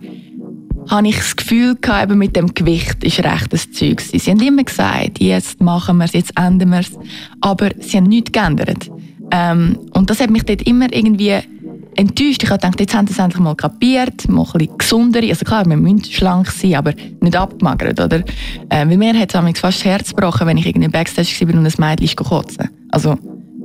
habe 0.90 1.08
ich 1.08 1.18
das 1.18 1.36
Gefühl 1.36 1.76
gehabt, 1.76 2.10
eben 2.10 2.18
mit 2.18 2.36
dem 2.36 2.54
Gewicht 2.54 3.04
ist 3.04 3.20
recht 3.20 3.52
das 3.52 3.72
Zeug. 3.72 4.02
Sie 4.02 4.20
haben 4.32 4.42
immer 4.42 4.64
gesagt, 4.64 5.20
jetzt 5.20 5.60
machen 5.62 5.98
wir 5.98 6.06
es, 6.06 6.14
jetzt 6.14 6.32
ändern 6.38 6.70
wir 6.70 6.80
es. 6.80 6.92
Aber 7.42 7.70
sie 7.80 7.98
haben 7.98 8.06
nichts 8.06 8.32
geändert. 8.32 8.90
Ähm, 9.32 9.78
und 9.94 10.10
das 10.10 10.22
hat 10.22 10.30
mich 10.30 10.44
dort 10.44 10.62
immer 10.62 10.92
irgendwie 10.92 11.40
enttäuscht. 11.98 12.44
Ich 12.44 12.50
habe 12.50 12.62
gedacht, 12.62 12.80
jetzt 12.80 12.96
haben 12.96 13.08
sie 13.08 13.14
es 13.14 13.20
endlich 13.20 13.42
mal 13.42 13.56
kapiert, 13.56 14.30
mal 14.30 14.46
ein 14.46 14.52
bisschen 14.58 14.78
gesundere. 14.78 15.30
Also 15.30 15.44
klar, 15.44 15.66
wir 15.66 15.76
müssen 15.76 16.06
schlank 16.06 16.50
sein, 16.52 16.76
aber 16.76 16.94
nicht 17.22 17.36
abgemagert, 17.36 18.00
oder? 18.00 18.20
Äh, 18.70 18.88
weil 18.88 18.98
mir 18.98 19.20
hat 19.20 19.34
es 19.34 19.60
fast 19.60 19.80
das 19.80 19.86
Herz 19.86 20.10
gebrochen, 20.16 20.48
wenn 20.48 20.58
ich 20.58 20.66
irgendwie 20.66 20.88
Backstage 20.88 21.36
war 21.42 21.56
und 21.56 21.66
ein 21.66 21.74
Mädchen 21.78 22.16
kotzen. 22.16 22.70
Also, 22.90 23.18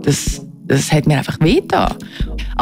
das, 0.03 0.45
das 0.65 0.91
hat 0.91 1.07
mir 1.07 1.19
einfach 1.19 1.39
wehgetan. 1.41 1.95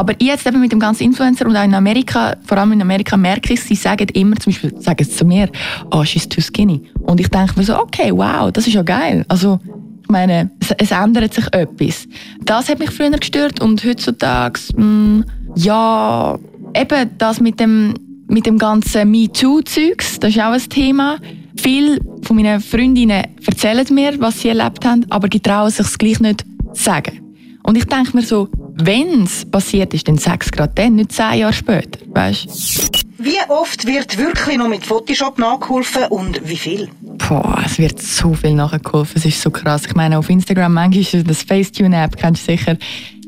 Aber 0.00 0.14
jetzt 0.18 0.46
eben 0.46 0.62
mit 0.62 0.72
dem 0.72 0.80
ganzen 0.80 1.04
Influencer 1.04 1.44
und 1.44 1.54
auch 1.54 1.62
in 1.62 1.74
Amerika, 1.74 2.34
vor 2.46 2.56
allem 2.56 2.72
in 2.72 2.80
Amerika 2.80 3.18
merke 3.18 3.52
ich, 3.52 3.60
sie 3.60 3.74
sagen 3.74 4.08
immer, 4.14 4.34
zum 4.36 4.50
Beispiel 4.50 4.72
sagen 4.80 5.04
sie 5.04 5.10
zu 5.10 5.26
mir, 5.26 5.50
oh, 5.90 6.02
she's 6.04 6.26
too 6.26 6.40
skinny. 6.40 6.80
Und 7.00 7.20
ich 7.20 7.28
denke 7.28 7.52
mir 7.58 7.64
so, 7.64 7.78
okay, 7.78 8.10
wow, 8.10 8.50
das 8.50 8.66
ist 8.66 8.72
ja 8.72 8.82
geil. 8.82 9.26
Also, 9.28 9.60
ich 10.02 10.08
meine, 10.08 10.50
es, 10.58 10.70
es 10.78 10.90
ändert 10.90 11.34
sich 11.34 11.44
etwas. 11.52 12.08
Das 12.42 12.70
hat 12.70 12.78
mich 12.78 12.90
früher 12.92 13.10
gestört 13.10 13.60
und 13.60 13.84
heutzutage, 13.84 14.58
mh, 14.74 14.84
mm, 14.84 15.24
ja, 15.56 16.38
eben 16.74 17.10
das 17.18 17.38
mit 17.40 17.60
dem, 17.60 17.92
mit 18.26 18.46
dem 18.46 18.56
ganzen 18.56 19.10
MeToo-Zeugs, 19.10 20.18
das 20.18 20.30
ist 20.30 20.40
auch 20.40 20.52
ein 20.52 20.68
Thema. 20.70 21.18
Viele 21.56 21.98
von 22.22 22.36
meinen 22.36 22.62
Freundinnen 22.62 23.26
erzählen 23.46 23.86
mir, 23.90 24.18
was 24.18 24.40
sie 24.40 24.48
erlebt 24.48 24.82
haben, 24.86 25.04
aber 25.10 25.28
die 25.28 25.40
trauen 25.40 25.70
sich 25.70 25.84
es 25.84 25.98
gleich 25.98 26.20
nicht 26.20 26.46
zu 26.72 26.84
sagen. 26.84 27.20
Und 27.64 27.76
ich 27.76 27.84
denke 27.84 28.16
mir 28.16 28.22
so, 28.22 28.48
wenn 28.74 29.24
es 29.24 29.44
passiert 29.44 29.94
ist, 29.94 30.08
dann 30.08 30.18
sag 30.18 30.42
es 30.44 30.50
gerade 30.50 30.72
dann, 30.74 30.96
nicht 30.96 31.12
zehn 31.12 31.38
Jahre 31.38 31.52
später. 31.52 31.98
Weißt? 32.06 33.06
Wie 33.22 33.36
oft 33.48 33.86
wird 33.86 34.16
wirklich 34.16 34.56
noch 34.56 34.68
mit 34.68 34.86
Photoshop 34.86 35.38
nachgeholfen 35.38 36.04
und 36.08 36.40
wie 36.48 36.56
viel? 36.56 36.88
Boah, 37.02 37.62
es 37.66 37.78
wird 37.78 38.00
so 38.00 38.32
viel 38.32 38.54
nachgeholfen. 38.54 39.12
Es 39.16 39.26
ist 39.26 39.42
so 39.42 39.50
krass. 39.50 39.82
Ich 39.86 39.94
meine, 39.94 40.16
auf 40.16 40.30
Instagram 40.30 40.72
manchmal 40.72 41.22
das 41.24 41.42
Facetune-App, 41.42 42.16
kennst 42.16 42.48
du 42.48 42.52
sicher. 42.52 42.78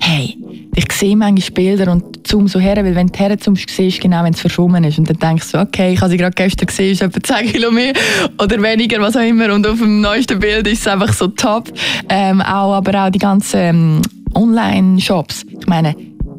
Hey, 0.01 0.39
ich 0.75 0.91
sehe 0.93 1.15
manchmal 1.15 1.51
Bilder 1.51 1.93
und 1.93 2.27
zoom 2.27 2.49
so 2.49 2.59
her, 2.59 2.77
weil 2.77 2.95
wenn 2.95 3.09
du 3.09 3.19
herzoomst, 3.19 3.69
siehst 3.69 3.99
du 3.99 4.03
genau, 4.03 4.25
wenn 4.25 4.33
es 4.33 4.41
verschwommen 4.41 4.83
ist. 4.85 4.99
Und 4.99 5.11
dann 5.11 5.19
denkst 5.19 5.53
du 5.53 5.59
so, 5.59 5.63
okay, 5.63 5.93
ich 5.93 6.01
habe 6.01 6.11
sie 6.11 6.17
gerade 6.17 6.35
gestern 6.35 6.67
gesehen, 6.67 6.93
ist 6.93 7.03
etwa 7.03 7.23
10 7.23 7.53
Kilo 7.53 7.71
mehr 7.71 7.93
oder 8.39 8.63
weniger, 8.63 8.99
was 9.03 9.15
auch 9.15 9.21
immer. 9.21 9.53
Und 9.53 9.67
auf 9.67 9.79
dem 9.79 10.01
neuesten 10.01 10.41
Bild 10.41 10.67
ist 10.69 10.81
es 10.81 10.89
einfach 10.89 11.13
so 11.13 11.29
top. 11.29 11.71
Ähm, 12.09 12.41
auch, 12.41 12.73
aber 12.73 13.05
auch 13.05 13.11
die 13.11 13.19
ganzen 13.19 13.61
ähm, 13.61 14.03
Online-Shops. 14.35 15.47
Ich 15.61 15.67
meine, 15.67 15.95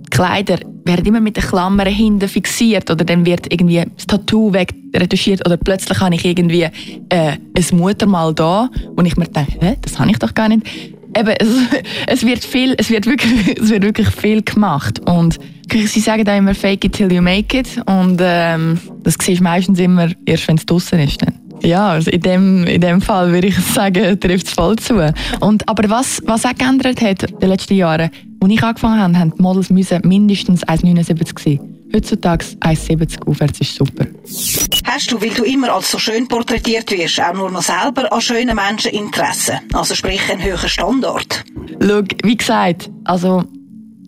Kleider 0.09 0.59
werden 0.85 1.05
immer 1.05 1.19
mit 1.19 1.37
den 1.37 1.43
Klammern 1.43 1.87
hinten 1.87 2.27
fixiert 2.27 2.91
oder 2.91 3.03
dann 3.03 3.25
wird 3.25 3.51
irgendwie 3.51 3.83
das 3.95 4.05
Tattoo 4.05 4.53
wegretuschiert 4.53 5.45
oder 5.45 5.57
plötzlich 5.57 5.99
habe 5.99 6.15
ich 6.15 6.25
irgendwie 6.25 6.63
äh, 6.63 6.69
ein 7.09 7.77
Muttermal 7.77 8.33
da 8.33 8.69
und 8.95 9.05
ich 9.05 9.17
mir 9.17 9.25
denke, 9.25 9.53
Hä, 9.59 9.75
das 9.81 9.97
habe 9.97 10.11
ich 10.11 10.19
doch 10.19 10.33
gar 10.33 10.49
nicht. 10.49 10.65
Eben, 11.17 11.35
es, 11.39 11.47
es, 12.07 12.25
wird 12.25 12.43
viel, 12.43 12.75
es 12.77 12.89
wird 12.89 13.05
wirklich, 13.05 13.57
es 13.61 13.69
wird 13.69 13.83
wirklich 13.83 14.09
viel 14.09 14.41
gemacht 14.43 14.99
und 15.09 15.39
sie 15.71 15.99
sagen 15.99 16.27
auch 16.27 16.37
immer 16.37 16.53
fake 16.53 16.85
it 16.85 16.93
till 16.93 17.11
you 17.11 17.21
make 17.21 17.57
it 17.57 17.81
und 17.85 18.19
ähm, 18.21 18.79
das 19.03 19.15
siehst 19.19 19.39
du 19.39 19.43
meistens 19.43 19.79
immer 19.79 20.09
erst, 20.25 20.47
wenn 20.47 20.57
es 20.57 20.65
draußen 20.65 20.99
ist. 20.99 21.21
Dann. 21.21 21.42
Ja, 21.63 21.89
also 21.89 22.11
in 22.11 22.21
dem, 22.21 22.67
in 22.67 22.81
dem 22.81 23.01
Fall 23.01 23.31
würde 23.31 23.47
ich 23.47 23.57
sagen, 23.57 24.19
trifft 24.19 24.47
es 24.47 24.53
voll 24.53 24.75
zu. 24.75 25.13
Und, 25.39 25.67
aber 25.67 25.89
was, 25.89 26.21
was 26.25 26.45
auch 26.45 26.55
geändert 26.55 27.01
hat 27.01 27.23
in 27.23 27.39
den 27.39 27.49
letzten 27.49 27.75
Jahren, 27.75 28.11
als 28.41 28.51
ich 28.51 28.63
angefangen 28.63 28.99
habe, 28.99 29.17
haben 29.17 29.33
die 29.37 29.41
Models 29.41 29.69
müssen 29.69 30.01
mindestens 30.03 30.65
1,79 30.65 31.39
sein. 31.39 31.59
Heutzutage 31.95 32.45
1,70 32.59 33.27
aufwärts 33.27 33.61
ist 33.61 33.75
super. 33.75 34.07
Hast 34.85 35.11
du, 35.11 35.21
weil 35.21 35.29
du 35.29 35.43
immer 35.43 35.73
als 35.73 35.91
so 35.91 35.99
schön 35.99 36.27
porträtiert 36.27 36.89
wirst, 36.91 37.21
auch 37.21 37.33
nur 37.33 37.51
noch 37.51 37.61
selber 37.61 38.11
an 38.11 38.19
schönen 38.19 38.55
Menschen 38.55 38.91
Interesse? 38.91 39.59
Also 39.73 39.93
sprich 39.93 40.21
einen 40.29 40.43
höheren 40.43 40.67
Standard? 40.67 41.45
Schau, 41.79 42.01
wie 42.23 42.35
gesagt, 42.35 42.89
also 43.03 43.43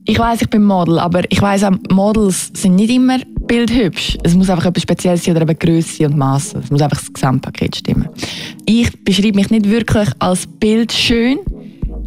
ich 0.04 0.18
weiß, 0.18 0.42
ich 0.42 0.50
bin 0.50 0.64
Model, 0.64 1.00
aber 1.00 1.22
ich 1.30 1.42
weiß 1.42 1.64
auch, 1.66 1.72
Models 1.92 2.52
sind 2.54 2.76
nicht 2.76 2.90
immer 2.90 3.20
bildhübsch. 3.48 4.18
Es 4.24 4.36
muss 4.36 4.50
einfach 4.50 4.66
etwas 4.66 4.84
Spezielles 4.84 5.24
sein 5.24 5.36
oder 5.36 5.50
eben 5.50 5.58
Größe 5.58 6.06
und 6.06 6.18
Maße. 6.18 6.60
Es 6.64 6.72
muss 6.72 6.82
einfach 6.82 7.00
das 7.00 7.14
Gesamtpaket 7.14 7.78
stimmen. 7.78 8.10
Ich 8.66 8.92
beschreibe 9.04 9.36
mich 9.36 9.50
nicht 9.50 9.70
wirklich 9.70 10.10
als 10.20 10.48
bildschön. 10.48 11.40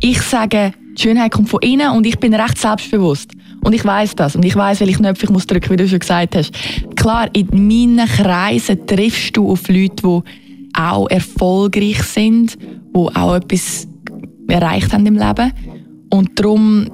Ich 0.01 0.21
sage, 0.23 0.73
die 0.97 1.03
Schönheit 1.03 1.33
kommt 1.33 1.49
von 1.49 1.61
innen 1.63 1.91
und 1.91 2.07
ich 2.07 2.19
bin 2.19 2.35
recht 2.35 2.59
selbstbewusst. 2.59 3.33
Und 3.63 3.73
ich 3.73 3.85
weiß 3.85 4.15
das. 4.17 4.37
Und 4.37 4.45
ich 4.45 4.55
weiß, 4.55 4.81
welche 4.81 4.97
Knöpfe 4.97 5.25
ich 5.25 5.31
muss 5.31 5.47
drücken, 5.47 5.71
wie 5.71 5.77
du 5.77 5.89
schon 5.89 5.99
gesagt 5.99 6.37
hast. 6.37 6.53
Klar, 6.97 7.29
in 7.33 7.49
meinen 7.53 8.07
Kreisen 8.07 8.87
triffst 8.87 9.37
du 9.37 9.51
auf 9.51 9.69
Leute, 9.69 9.97
die 10.03 10.21
auch 10.75 11.09
erfolgreich 11.11 12.03
sind, 12.03 12.57
die 12.57 12.97
auch 12.97 13.35
etwas 13.35 13.89
erreicht 14.49 14.93
haben 14.93 15.07
im 15.07 15.17
Leben. 15.17 15.53
Und 16.11 16.39
darum, 16.39 16.89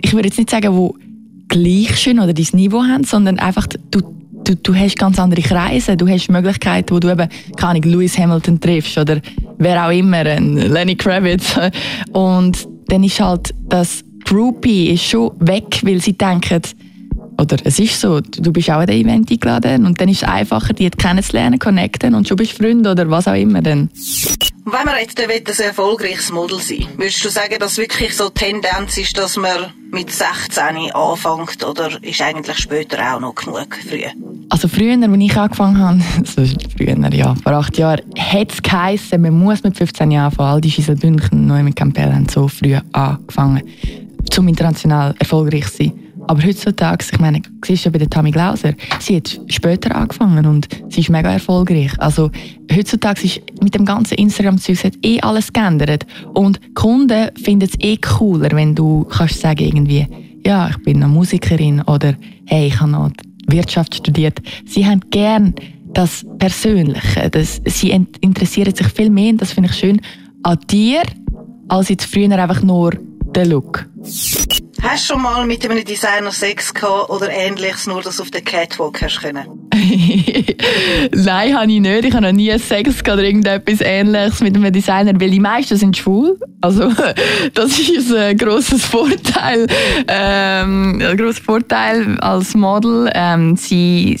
ich 0.00 0.12
würde 0.12 0.28
jetzt 0.28 0.38
nicht 0.38 0.50
sagen, 0.50 0.74
wo 0.74 0.94
gleich 1.52 1.98
schön 1.98 2.18
oder 2.18 2.32
dein 2.32 2.46
Niveau 2.52 2.82
haben, 2.82 3.04
sondern 3.04 3.38
einfach, 3.38 3.66
du, 3.66 4.00
du, 4.44 4.56
du 4.56 4.74
hast 4.74 4.98
ganz 4.98 5.18
andere 5.18 5.42
Kreise, 5.42 5.96
du 5.96 6.08
hast 6.08 6.30
Möglichkeiten, 6.30 6.94
wo 6.94 6.98
du 6.98 7.10
eben, 7.10 7.28
keine 7.56 7.80
Ahnung, 7.80 7.92
Lewis 7.92 8.18
Hamilton 8.18 8.58
triffst 8.58 8.96
oder 8.96 9.20
wer 9.58 9.86
auch 9.86 9.92
immer, 9.92 10.24
Lenny 10.24 10.96
Kravitz. 10.96 11.58
Und 12.12 12.66
dann 12.88 13.04
ist 13.04 13.20
halt 13.20 13.54
das 13.68 14.02
Groupie 14.24 14.90
ist 14.90 15.04
schon 15.04 15.32
weg, 15.40 15.80
weil 15.82 16.00
sie 16.00 16.14
denken, 16.14 16.62
oder 17.38 17.56
es 17.64 17.78
ist 17.78 18.00
so, 18.00 18.20
du 18.20 18.52
bist 18.52 18.70
auch 18.70 18.80
an 18.80 18.86
den 18.86 19.04
Event 19.04 19.30
eingeladen 19.30 19.84
und 19.84 20.00
dann 20.00 20.08
ist 20.08 20.22
es 20.22 20.28
einfacher, 20.28 20.72
die 20.72 20.88
kennenzulernen, 20.90 21.58
connecten 21.58 22.14
und 22.14 22.28
schon 22.28 22.36
bist 22.36 22.52
du 22.52 22.64
Freund 22.64 22.86
oder 22.86 23.10
was 23.10 23.28
auch 23.28 23.34
immer. 23.34 23.60
Dann. 23.60 23.90
Wenn 24.64 24.86
man 24.86 24.94
jetzt 25.00 25.18
ein 25.20 25.66
erfolgreiches 25.66 26.30
Model 26.30 26.60
sein 26.60 26.86
würdest 26.96 27.24
du 27.24 27.28
sagen, 27.30 27.56
dass 27.58 27.78
wirklich 27.78 28.14
so 28.14 28.28
die 28.28 28.34
Tendenz 28.34 28.96
ist, 28.96 29.18
dass 29.18 29.36
man 29.36 29.72
mit 29.90 30.12
16 30.12 30.92
anfängt 30.92 31.64
oder 31.64 31.90
ist 32.00 32.20
eigentlich 32.20 32.58
später 32.58 33.14
auch 33.14 33.20
noch 33.20 33.34
genug 33.34 33.76
früh? 33.76 34.04
Also 34.50 34.68
früher, 34.68 34.92
als 34.94 35.18
ich 35.18 35.36
angefangen 35.36 35.78
habe, 35.78 36.00
also 36.18 36.54
früher, 36.76 37.12
ja, 37.12 37.34
vor 37.42 37.52
acht 37.52 37.76
Jahren, 37.76 38.02
hat 38.16 38.52
es 38.52 38.62
geheißen, 38.62 39.20
man 39.20 39.36
muss 39.36 39.64
mit 39.64 39.76
15 39.76 40.12
Jahren 40.12 40.26
anfangen. 40.26 40.50
All 40.50 40.60
die 40.60 40.70
Schieselbünchen, 40.70 41.46
neu 41.46 41.64
mit 41.64 41.74
Campbell, 41.74 42.12
haben 42.12 42.28
so 42.28 42.46
früh 42.46 42.76
angefangen, 42.92 43.62
zum 44.30 44.46
international 44.46 45.14
erfolgreich 45.18 45.70
zu 45.72 45.78
sein. 45.78 46.01
Aber 46.28 46.42
heutzutage, 46.42 47.04
ich 47.12 47.18
meine, 47.18 47.42
siehst 47.64 47.86
du 47.86 47.90
bei 47.90 47.98
der 47.98 48.08
Tammy 48.08 48.30
Glauser, 48.30 48.74
sie 49.00 49.16
hat 49.16 49.40
später 49.48 49.94
angefangen 49.94 50.46
und 50.46 50.68
sie 50.88 51.00
ist 51.00 51.10
mega 51.10 51.32
erfolgreich. 51.32 51.92
Also 51.98 52.30
heutzutage 52.74 53.24
ist 53.24 53.40
mit 53.62 53.74
dem 53.74 53.84
ganzen 53.84 54.14
Instagram-Zeug 54.14 54.92
eh 55.02 55.20
alles 55.20 55.52
geändert. 55.52 56.06
Und 56.34 56.74
Kunden 56.74 57.30
finden 57.42 57.68
es 57.68 57.78
eh 57.80 57.96
cooler, 57.96 58.50
wenn 58.52 58.74
du 58.74 59.04
kannst 59.04 59.40
sagen 59.40 59.64
irgendwie, 59.64 60.06
ja, 60.46 60.70
ich 60.70 60.78
bin 60.78 61.02
eine 61.02 61.08
Musikerin 61.12 61.82
oder 61.82 62.14
hey, 62.46 62.68
ich 62.68 62.80
habe 62.80 62.90
noch 62.90 63.10
Wirtschaft 63.48 63.94
studiert. 63.94 64.40
Sie 64.66 64.86
haben 64.86 65.00
gern 65.10 65.54
das 65.92 66.24
Persönliche. 66.38 67.28
Das, 67.30 67.60
sie 67.66 67.90
interessieren 68.20 68.74
sich 68.74 68.88
viel 68.88 69.10
mehr, 69.10 69.30
und 69.30 69.42
das 69.42 69.52
finde 69.52 69.70
ich 69.70 69.76
schön, 69.76 70.00
an 70.42 70.58
dir, 70.70 71.02
als 71.68 71.88
jetzt 71.88 72.06
früher 72.06 72.30
einfach 72.30 72.62
nur 72.62 72.92
den 73.34 73.50
Look. 73.50 73.86
Hast 74.82 75.08
du 75.08 75.14
schon 75.14 75.22
mal 75.22 75.46
mit 75.46 75.64
einem 75.64 75.84
Designer 75.84 76.32
Sex 76.32 76.74
gehabt 76.74 77.08
oder 77.08 77.30
ähnliches, 77.30 77.86
nur 77.86 78.02
dass 78.02 78.16
du 78.16 78.24
auf 78.24 78.30
der 78.32 78.42
Catwalk 78.42 79.00
hast 79.00 79.20
können? 79.20 79.62
Nein, 81.14 81.56
habe 81.56 81.72
ich 81.72 81.80
nicht. 81.80 82.04
Ich 82.04 82.12
habe 82.12 82.24
noch 82.26 82.32
nie 82.32 82.56
Sex 82.58 83.00
oder 83.02 83.22
irgendetwas 83.22 83.80
Ähnliches 83.80 84.40
mit 84.40 84.56
einem 84.56 84.72
Designer, 84.72 85.12
weil 85.20 85.30
die 85.30 85.40
meisten 85.40 85.76
sind 85.76 85.96
schwul. 85.96 86.36
Also, 86.60 86.90
das 87.54 87.78
ist 87.78 88.12
ein 88.12 88.36
grosses 88.36 88.84
Vorteil. 88.84 89.66
Ähm, 90.08 91.00
ein 91.00 91.16
grosser 91.16 91.42
Vorteil 91.42 92.18
als 92.18 92.54
Model. 92.54 93.08
Ähm, 93.14 93.56
sie, 93.56 94.18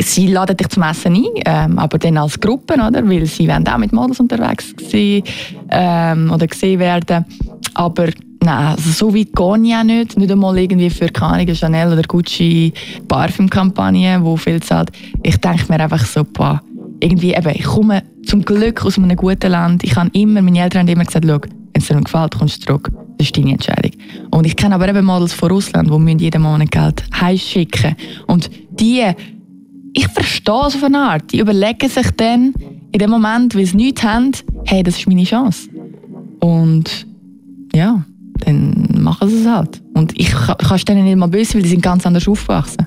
sie 0.00 0.26
laden 0.28 0.56
dich 0.56 0.68
zum 0.68 0.82
Essen 0.82 1.14
ein, 1.14 1.24
ähm, 1.44 1.78
aber 1.78 1.98
dann 1.98 2.16
als 2.16 2.40
Gruppe, 2.40 2.74
oder? 2.74 3.06
Weil 3.06 3.26
sie 3.26 3.48
wollen 3.48 3.68
auch 3.68 3.78
mit 3.78 3.92
Models 3.92 4.18
unterwegs 4.18 4.74
sein 4.90 5.22
ähm, 5.70 6.32
oder 6.32 6.46
gesehen 6.46 6.80
werden. 6.80 7.26
Aber 7.74 8.08
Nein, 8.42 8.66
also 8.68 8.90
so 8.90 9.14
weit 9.14 9.32
gehe 9.34 9.68
ich 9.68 9.74
auch 9.74 9.84
nicht. 9.84 10.18
Nicht 10.18 10.32
einmal 10.32 10.58
irgendwie 10.58 10.88
für 10.88 11.08
keine 11.08 11.54
Chanel 11.54 11.92
oder 11.92 12.02
Gucci 12.02 12.72
Parfümkampagne, 13.06 14.18
wo 14.22 14.36
viel 14.36 14.62
zahlt. 14.62 14.90
Ich 15.22 15.36
denke 15.36 15.64
mir 15.68 15.80
einfach 15.80 16.04
so, 16.04 16.24
boah, 16.24 16.62
irgendwie 17.00 17.34
eben, 17.34 17.50
ich 17.54 17.64
komme 17.64 18.02
zum 18.24 18.42
Glück 18.42 18.84
aus 18.84 18.98
einem 18.98 19.16
guten 19.16 19.50
Land. 19.50 19.84
Ich 19.84 19.96
habe 19.96 20.10
immer, 20.12 20.40
meine 20.42 20.60
Eltern 20.60 20.82
haben 20.82 20.88
immer 20.88 21.04
gesagt, 21.04 21.26
schau, 21.26 21.38
wenn 21.40 21.82
es 21.82 21.86
dir 21.86 22.00
gefällt, 22.00 22.38
kommst 22.38 22.62
du 22.62 22.66
zurück. 22.66 22.90
Das 23.18 23.26
ist 23.26 23.36
deine 23.36 23.52
Entscheidung. 23.52 23.92
Und 24.30 24.46
ich 24.46 24.56
kenne 24.56 24.74
aber 24.74 24.88
eben 24.88 25.04
Models 25.04 25.34
von 25.34 25.50
Russland, 25.50 25.90
die 25.90 26.24
jeden 26.24 26.42
Monat 26.42 26.70
Geld 26.70 27.04
heimschicken 27.20 27.96
Und 28.26 28.50
die, 28.70 29.04
ich 29.92 30.08
verstehe 30.08 30.66
es 30.66 30.76
auf 30.76 30.84
eine 30.84 30.98
Art, 30.98 31.30
die 31.32 31.40
überlegen 31.40 31.88
sich 31.88 32.10
dann 32.12 32.54
in 32.92 32.98
dem 32.98 33.10
Moment, 33.10 33.54
weil 33.54 33.66
sie 33.66 33.76
nichts 33.76 34.02
haben, 34.02 34.32
hey, 34.64 34.82
das 34.82 34.98
ist 34.98 35.06
meine 35.06 35.24
Chance. 35.24 35.68
Und 36.40 37.06
ja, 37.74 38.04
dann 38.40 38.88
machen 38.98 39.28
sie 39.28 39.40
es 39.40 39.46
halt. 39.46 39.80
Und 39.94 40.18
ich 40.18 40.30
kann 40.30 40.56
es 40.76 40.84
denen 40.84 41.04
nicht 41.04 41.16
mal 41.16 41.28
böse, 41.28 41.54
weil 41.54 41.62
die 41.62 41.68
sind 41.68 41.82
ganz 41.82 42.06
anders 42.06 42.26
aufgewachsen. 42.26 42.86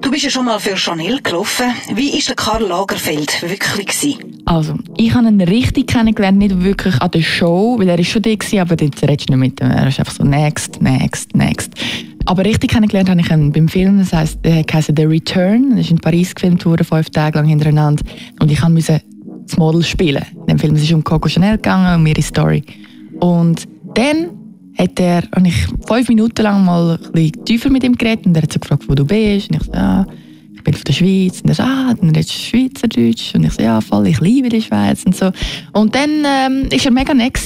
Du 0.00 0.10
bist 0.10 0.24
ja 0.24 0.30
schon 0.30 0.44
mal 0.44 0.58
für 0.58 0.76
Chanel 0.76 1.20
gelaufen. 1.22 1.66
Wie 1.94 2.12
war 2.12 2.20
der 2.26 2.34
Karl 2.34 2.62
Lagerfeld 2.64 3.42
wirklich? 3.42 3.86
Gewesen? 3.86 4.42
Also, 4.44 4.74
ich 4.96 5.14
habe 5.14 5.28
ihn 5.28 5.40
richtig 5.40 5.86
kennengelernt, 5.86 6.38
nicht 6.38 6.62
wirklich 6.62 7.00
an 7.00 7.10
der 7.10 7.22
Show, 7.22 7.76
weil 7.78 7.88
er 7.88 7.98
ist 7.98 8.08
schon 8.08 8.22
da 8.22 8.30
war, 8.30 8.60
aber 8.60 8.82
jetzt 8.82 9.02
redest 9.02 9.28
du 9.28 9.36
nicht 9.36 9.58
mit 9.58 9.60
ihm. 9.60 9.70
Er 9.70 9.88
ist 9.88 9.98
einfach 9.98 10.14
so 10.14 10.24
next, 10.24 10.82
next, 10.82 11.34
next. 11.34 11.72
Aber 12.26 12.44
richtig 12.44 12.70
kennengelernt 12.70 13.10
habe 13.10 13.20
ich 13.20 13.30
ihn 13.30 13.52
beim 13.52 13.68
Film, 13.68 13.98
das 13.98 14.12
heisst, 14.12 14.38
er 14.42 14.64
heisst 14.72 14.92
The 14.96 15.04
Return. 15.04 15.72
Er 15.72 15.80
ist 15.80 15.90
in 15.90 15.98
Paris 15.98 16.34
gefilmt 16.34 16.64
worden, 16.64 16.84
fünf 16.84 17.10
Tage 17.10 17.38
lang 17.38 17.46
hintereinander. 17.46 18.04
Und 18.40 18.50
ich 18.50 18.66
musste 18.68 19.02
das 19.46 19.56
Model 19.58 19.82
spielen. 19.82 20.24
In 20.40 20.46
dem 20.46 20.58
Film 20.58 20.74
es 20.74 20.82
ist 20.82 20.92
um 20.92 21.04
Coco 21.04 21.28
Chanel 21.28 21.56
gegangen, 21.56 22.00
um 22.00 22.06
ihre 22.06 22.22
Story. 22.22 22.62
Und 23.20 23.66
dann 23.94 24.33
hat 24.76 25.00
er, 25.00 25.22
habe 25.34 25.46
ich 25.46 25.66
fünf 25.86 26.08
Minuten 26.08 26.42
lang 26.42 26.64
mal 26.64 26.98
ein 27.14 27.32
tiefer 27.44 27.70
mit 27.70 27.84
ihm 27.84 27.96
geredet 27.96 28.26
und 28.26 28.36
er 28.36 28.42
hat 28.42 28.52
so 28.52 28.58
gefragt, 28.58 28.84
wo 28.88 28.94
du 28.94 29.04
bist. 29.04 29.50
Und 29.50 29.56
ich 29.56 29.62
so, 29.62 29.72
ja, 29.72 30.06
ich 30.54 30.64
bin 30.64 30.74
von 30.74 30.84
der 30.84 30.92
Schweiz. 30.92 31.40
Und 31.42 31.50
er 31.50 31.54
so, 31.54 31.62
ah, 31.62 31.94
dann 31.94 32.10
redest 32.10 32.30
du 32.30 32.38
Schweizerdeutsch. 32.38 33.34
Und 33.34 33.44
ich 33.44 33.52
so, 33.52 33.62
ja, 33.62 33.80
voll, 33.80 34.08
ich 34.08 34.20
liebe 34.20 34.48
die 34.48 34.62
Schweiz 34.62 35.04
und 35.04 35.14
so. 35.14 35.30
Und 35.72 35.94
dann 35.94 36.10
ähm, 36.24 36.68
er 36.70 36.90
mega 36.90 37.14
nett. 37.14 37.38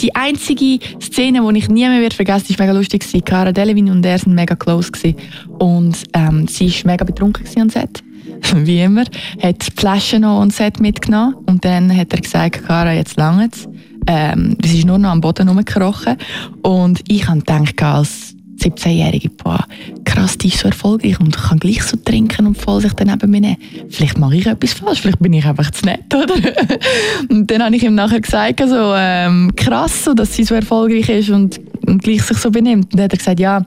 Die 0.00 0.14
einzige 0.14 0.78
Szene, 1.00 1.42
die 1.52 1.58
ich 1.58 1.68
nie 1.68 1.88
mehr 1.88 2.00
wird 2.00 2.14
vergessen, 2.14 2.46
ist 2.50 2.58
mega 2.58 2.72
lustig. 2.72 3.04
Cara 3.24 3.52
Delevingne 3.52 3.92
und 3.92 4.04
er 4.04 4.18
sind 4.18 4.34
mega 4.34 4.56
close 4.56 4.90
gewesen. 4.90 5.16
Und 5.58 5.96
ähm, 6.14 6.48
sie 6.48 6.66
ist 6.66 6.84
mega 6.84 7.04
betrunken 7.04 7.46
am 7.60 7.70
Set. 7.70 8.02
Wie 8.54 8.80
immer. 8.80 9.04
Hat 9.42 9.66
die 9.66 9.80
Flaschen 9.80 10.22
noch 10.22 10.40
und 10.40 10.52
Set 10.52 10.80
mitgenommen. 10.80 11.34
Und 11.46 11.64
dann 11.64 11.94
hat 11.96 12.12
er 12.12 12.20
gesagt, 12.20 12.66
Cara, 12.66 12.92
jetzt 12.92 13.16
langt's. 13.16 13.68
Ähm, 14.06 14.56
es 14.62 14.72
ist 14.74 14.86
nur 14.86 14.98
noch 14.98 15.10
am 15.10 15.20
Boden 15.20 15.48
rumgekrochen. 15.48 16.16
Und 16.62 17.00
ich 17.08 17.28
habe 17.28 17.40
gedacht, 17.40 17.82
als 17.82 18.36
17-Jährige, 18.58 19.30
boah, 19.30 19.64
krass, 20.04 20.38
die 20.38 20.48
ist 20.48 20.58
so 20.58 20.68
erfolgreich 20.68 21.20
und 21.20 21.36
kann 21.36 21.58
gleich 21.58 21.82
so 21.82 21.96
trinken 21.96 22.46
und 22.46 22.56
voll 22.56 22.80
sich 22.80 22.92
dann 22.94 23.08
neben 23.08 23.30
mir 23.30 23.40
nehmen. 23.40 23.56
Vielleicht 23.90 24.18
mache 24.18 24.36
ich 24.36 24.46
etwas 24.46 24.72
falsch, 24.74 25.00
vielleicht 25.02 25.20
bin 25.20 25.32
ich 25.32 25.44
einfach 25.44 25.70
zu 25.70 25.84
nett, 25.84 26.12
oder? 26.14 26.34
und 27.28 27.50
dann 27.50 27.62
habe 27.62 27.76
ich 27.76 27.82
ihm 27.82 27.94
nachher 27.94 28.20
gesagt, 28.20 28.60
so, 28.60 28.94
ähm, 28.94 29.52
krass, 29.56 30.04
so, 30.04 30.14
dass 30.14 30.34
sie 30.34 30.44
so 30.44 30.54
erfolgreich 30.54 31.08
ist 31.08 31.30
und, 31.30 31.60
und 31.86 32.02
gleich 32.02 32.22
sich 32.22 32.38
so 32.38 32.50
benimmt. 32.50 32.92
Und 32.92 32.94
dann 32.94 33.04
hat 33.04 33.12
er 33.12 33.18
gesagt, 33.18 33.40
ja, 33.40 33.64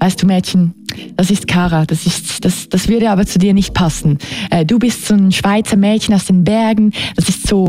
weißt 0.00 0.22
du 0.22 0.26
Mädchen, 0.26 0.74
das 1.16 1.30
ist 1.30 1.46
Kara, 1.46 1.84
das, 1.84 2.06
ist, 2.06 2.44
das, 2.44 2.68
das 2.68 2.88
würde 2.88 3.10
aber 3.10 3.26
zu 3.26 3.38
dir 3.38 3.54
nicht 3.54 3.74
passen. 3.74 4.18
Äh, 4.50 4.64
du 4.64 4.78
bist 4.78 5.06
so 5.06 5.14
ein 5.14 5.32
Schweizer 5.32 5.76
Mädchen 5.76 6.14
aus 6.14 6.26
den 6.26 6.44
Bergen, 6.44 6.92
das 7.16 7.28
ist 7.28 7.46
so 7.46 7.68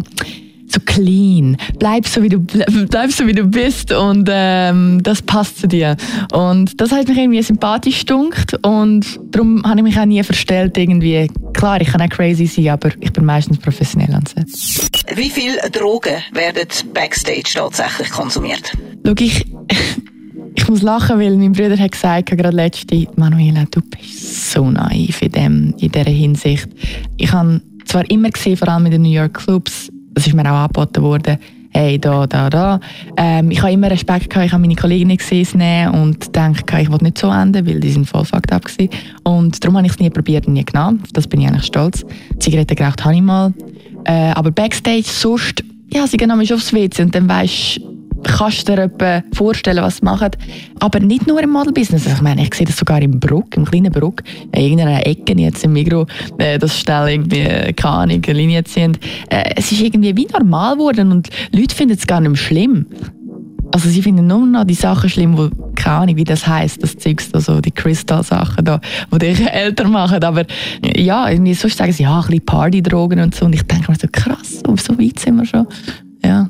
so 0.71 0.79
clean. 0.85 1.57
Bleib 1.77 2.07
so 2.07 2.21
wie 2.21 2.29
du 2.29 2.39
bleib 2.89 3.11
so 3.11 3.25
wie 3.27 3.33
du 3.33 3.45
bist 3.45 3.91
und 3.91 4.29
ähm, 4.31 5.01
das 5.03 5.21
passt 5.21 5.59
zu 5.59 5.67
dir. 5.67 5.95
Und 6.31 6.79
das 6.79 6.91
hat 6.91 7.07
mich 7.07 7.17
irgendwie 7.17 7.41
sympathisch 7.41 7.95
gestunkt 7.95 8.53
und 8.65 9.05
darum 9.31 9.63
habe 9.65 9.79
ich 9.79 9.83
mich 9.83 9.99
auch 9.99 10.05
nie 10.05 10.23
verstellt 10.23 10.77
irgendwie. 10.77 11.29
Klar, 11.53 11.81
ich 11.81 11.89
kann 11.89 12.01
auch 12.01 12.09
crazy 12.09 12.45
sein, 12.45 12.69
aber 12.69 12.91
ich 12.99 13.11
bin 13.13 13.25
meistens 13.25 13.57
professionell 13.57 14.13
an 14.13 14.23
Wie 15.15 15.29
viele 15.29 15.57
Drogen 15.71 16.15
werden 16.33 16.67
backstage 16.93 17.51
tatsächlich 17.53 18.09
konsumiert? 18.11 18.71
Schau, 19.05 19.13
ich, 19.19 19.45
ich 20.55 20.67
muss 20.67 20.81
lachen, 20.81 21.19
weil 21.19 21.35
mein 21.35 21.53
Bruder 21.53 21.77
hat 21.77 21.91
gesagt, 21.91 22.29
gerade 22.29 22.55
letzte, 22.55 23.07
Manuela, 23.15 23.65
du 23.69 23.81
bist 23.81 24.51
so 24.51 24.69
naiv 24.69 25.21
in, 25.21 25.31
dem, 25.31 25.75
in 25.77 25.91
dieser 25.91 26.09
Hinsicht. 26.09 26.67
Ich 27.17 27.31
habe 27.31 27.61
zwar 27.85 28.09
immer 28.09 28.29
gesehen, 28.29 28.57
vor 28.57 28.67
allem 28.69 28.85
in 28.85 28.91
den 28.91 29.01
New 29.01 29.11
York 29.11 29.33
Clubs, 29.33 29.91
das 30.13 30.27
ist 30.27 30.33
mir 30.33 30.43
auch 30.43 30.63
angeboten 30.63 31.01
worden, 31.01 31.37
hey, 31.71 31.99
da, 31.99 32.25
da, 32.27 32.49
da. 32.49 32.79
Ähm, 33.17 33.51
ich 33.51 33.61
habe 33.61 33.71
immer 33.71 33.91
Respekt 33.91 34.29
gehabt, 34.29 34.47
ich 34.47 34.51
habe 34.51 34.61
meine 34.61 34.75
Kolleginnen 34.75 35.17
gesehen 35.17 35.89
und 35.91 36.35
denke, 36.35 36.81
ich 36.81 36.89
wollte 36.89 37.05
nicht 37.05 37.17
so 37.17 37.29
enden, 37.31 37.65
weil 37.67 37.79
die 37.79 37.91
sind 37.91 38.07
voll 38.07 38.25
fucked 38.25 38.51
up 38.51 38.65
gewesen. 38.65 38.89
Und 39.23 39.63
darum 39.63 39.77
habe 39.77 39.85
ich 39.85 39.93
es 39.93 39.99
nie 39.99 40.09
probiert 40.09 40.47
und 40.47 40.53
nie 40.53 40.65
genommen. 40.65 41.03
Das 41.13 41.27
bin 41.27 41.41
ich 41.41 41.47
eigentlich 41.47 41.65
stolz. 41.65 42.05
Zigaretten 42.39 42.75
geraucht 42.75 43.03
habe 43.03 43.15
ich 43.15 43.21
mal. 43.21 43.53
Äh, 44.05 44.31
aber 44.31 44.51
Backstage 44.51 45.03
sonst, 45.03 45.63
ja, 45.91 46.07
sie 46.07 46.17
gehen 46.17 46.29
manchmal 46.29 46.57
aufs 46.57 46.73
WC 46.73 47.03
und 47.03 47.15
dann 47.15 47.29
weisst 47.29 47.81
kannst 48.23 48.67
dir 48.67 49.23
vorstellen, 49.33 49.83
was 49.83 49.97
sie 49.97 50.05
machen. 50.05 50.31
Aber 50.79 50.99
nicht 50.99 51.27
nur 51.27 51.41
im 51.41 51.51
Modelbusiness. 51.51 52.05
Ich 52.05 52.21
meine, 52.21 52.43
ich 52.43 52.53
sehe 52.53 52.65
das 52.67 52.77
sogar 52.77 53.01
im 53.01 53.19
Bruck, 53.19 53.55
im 53.57 53.65
kleinen 53.65 53.91
Bruck, 53.91 54.23
in 54.51 54.61
irgendeiner 54.61 55.05
Ecke 55.05 55.33
jetzt 55.37 55.63
im 55.63 55.73
Mikro, 55.73 56.05
äh, 56.37 56.57
dass 56.57 56.79
schnell 56.79 57.09
irgendwie, 57.09 57.41
äh, 57.41 57.73
keine 57.73 57.95
Ahnung, 57.95 58.21
Linie 58.21 58.63
ziehen. 58.63 58.97
Äh, 59.29 59.53
es 59.55 59.71
ist 59.71 59.81
irgendwie 59.81 60.15
wie 60.15 60.27
normal 60.27 60.75
geworden 60.75 61.11
und 61.11 61.29
Leute 61.53 61.75
finden 61.75 61.95
es 61.95 62.07
gar 62.07 62.21
nicht 62.21 62.29
mehr 62.29 62.37
schlimm. 62.37 62.85
Also 63.71 63.87
sie 63.87 64.01
finden 64.01 64.25
nur 64.25 64.45
noch 64.45 64.63
die 64.63 64.73
Sachen 64.73 65.09
schlimm, 65.09 65.37
wo 65.37 65.49
keine 65.75 65.95
Ahnung, 65.97 66.15
wie 66.15 66.23
das 66.23 66.47
heißt, 66.47 66.81
das 66.81 66.97
Zeugs, 66.97 67.31
also 67.33 67.61
die 67.61 67.71
Crystal-Sachen 67.71 68.65
da, 68.65 68.81
die 69.13 69.19
dich 69.19 69.41
älter 69.51 69.87
machen. 69.87 70.23
Aber 70.23 70.45
ja, 70.95 71.29
irgendwie 71.29 71.53
sonst 71.53 71.77
sagen 71.77 71.91
sie, 71.91 72.03
ja, 72.03 72.19
ein 72.19 72.25
bisschen 72.25 72.45
Partydrogen 72.45 73.19
und 73.19 73.35
so. 73.35 73.45
Und 73.45 73.53
ich 73.53 73.63
denke 73.63 73.91
mir 73.91 73.97
so, 73.97 74.07
krass, 74.11 74.61
so 74.63 74.97
weit 74.97 75.19
sind 75.19 75.37
wir 75.37 75.45
schon. 75.45 75.67
Ja. 76.23 76.49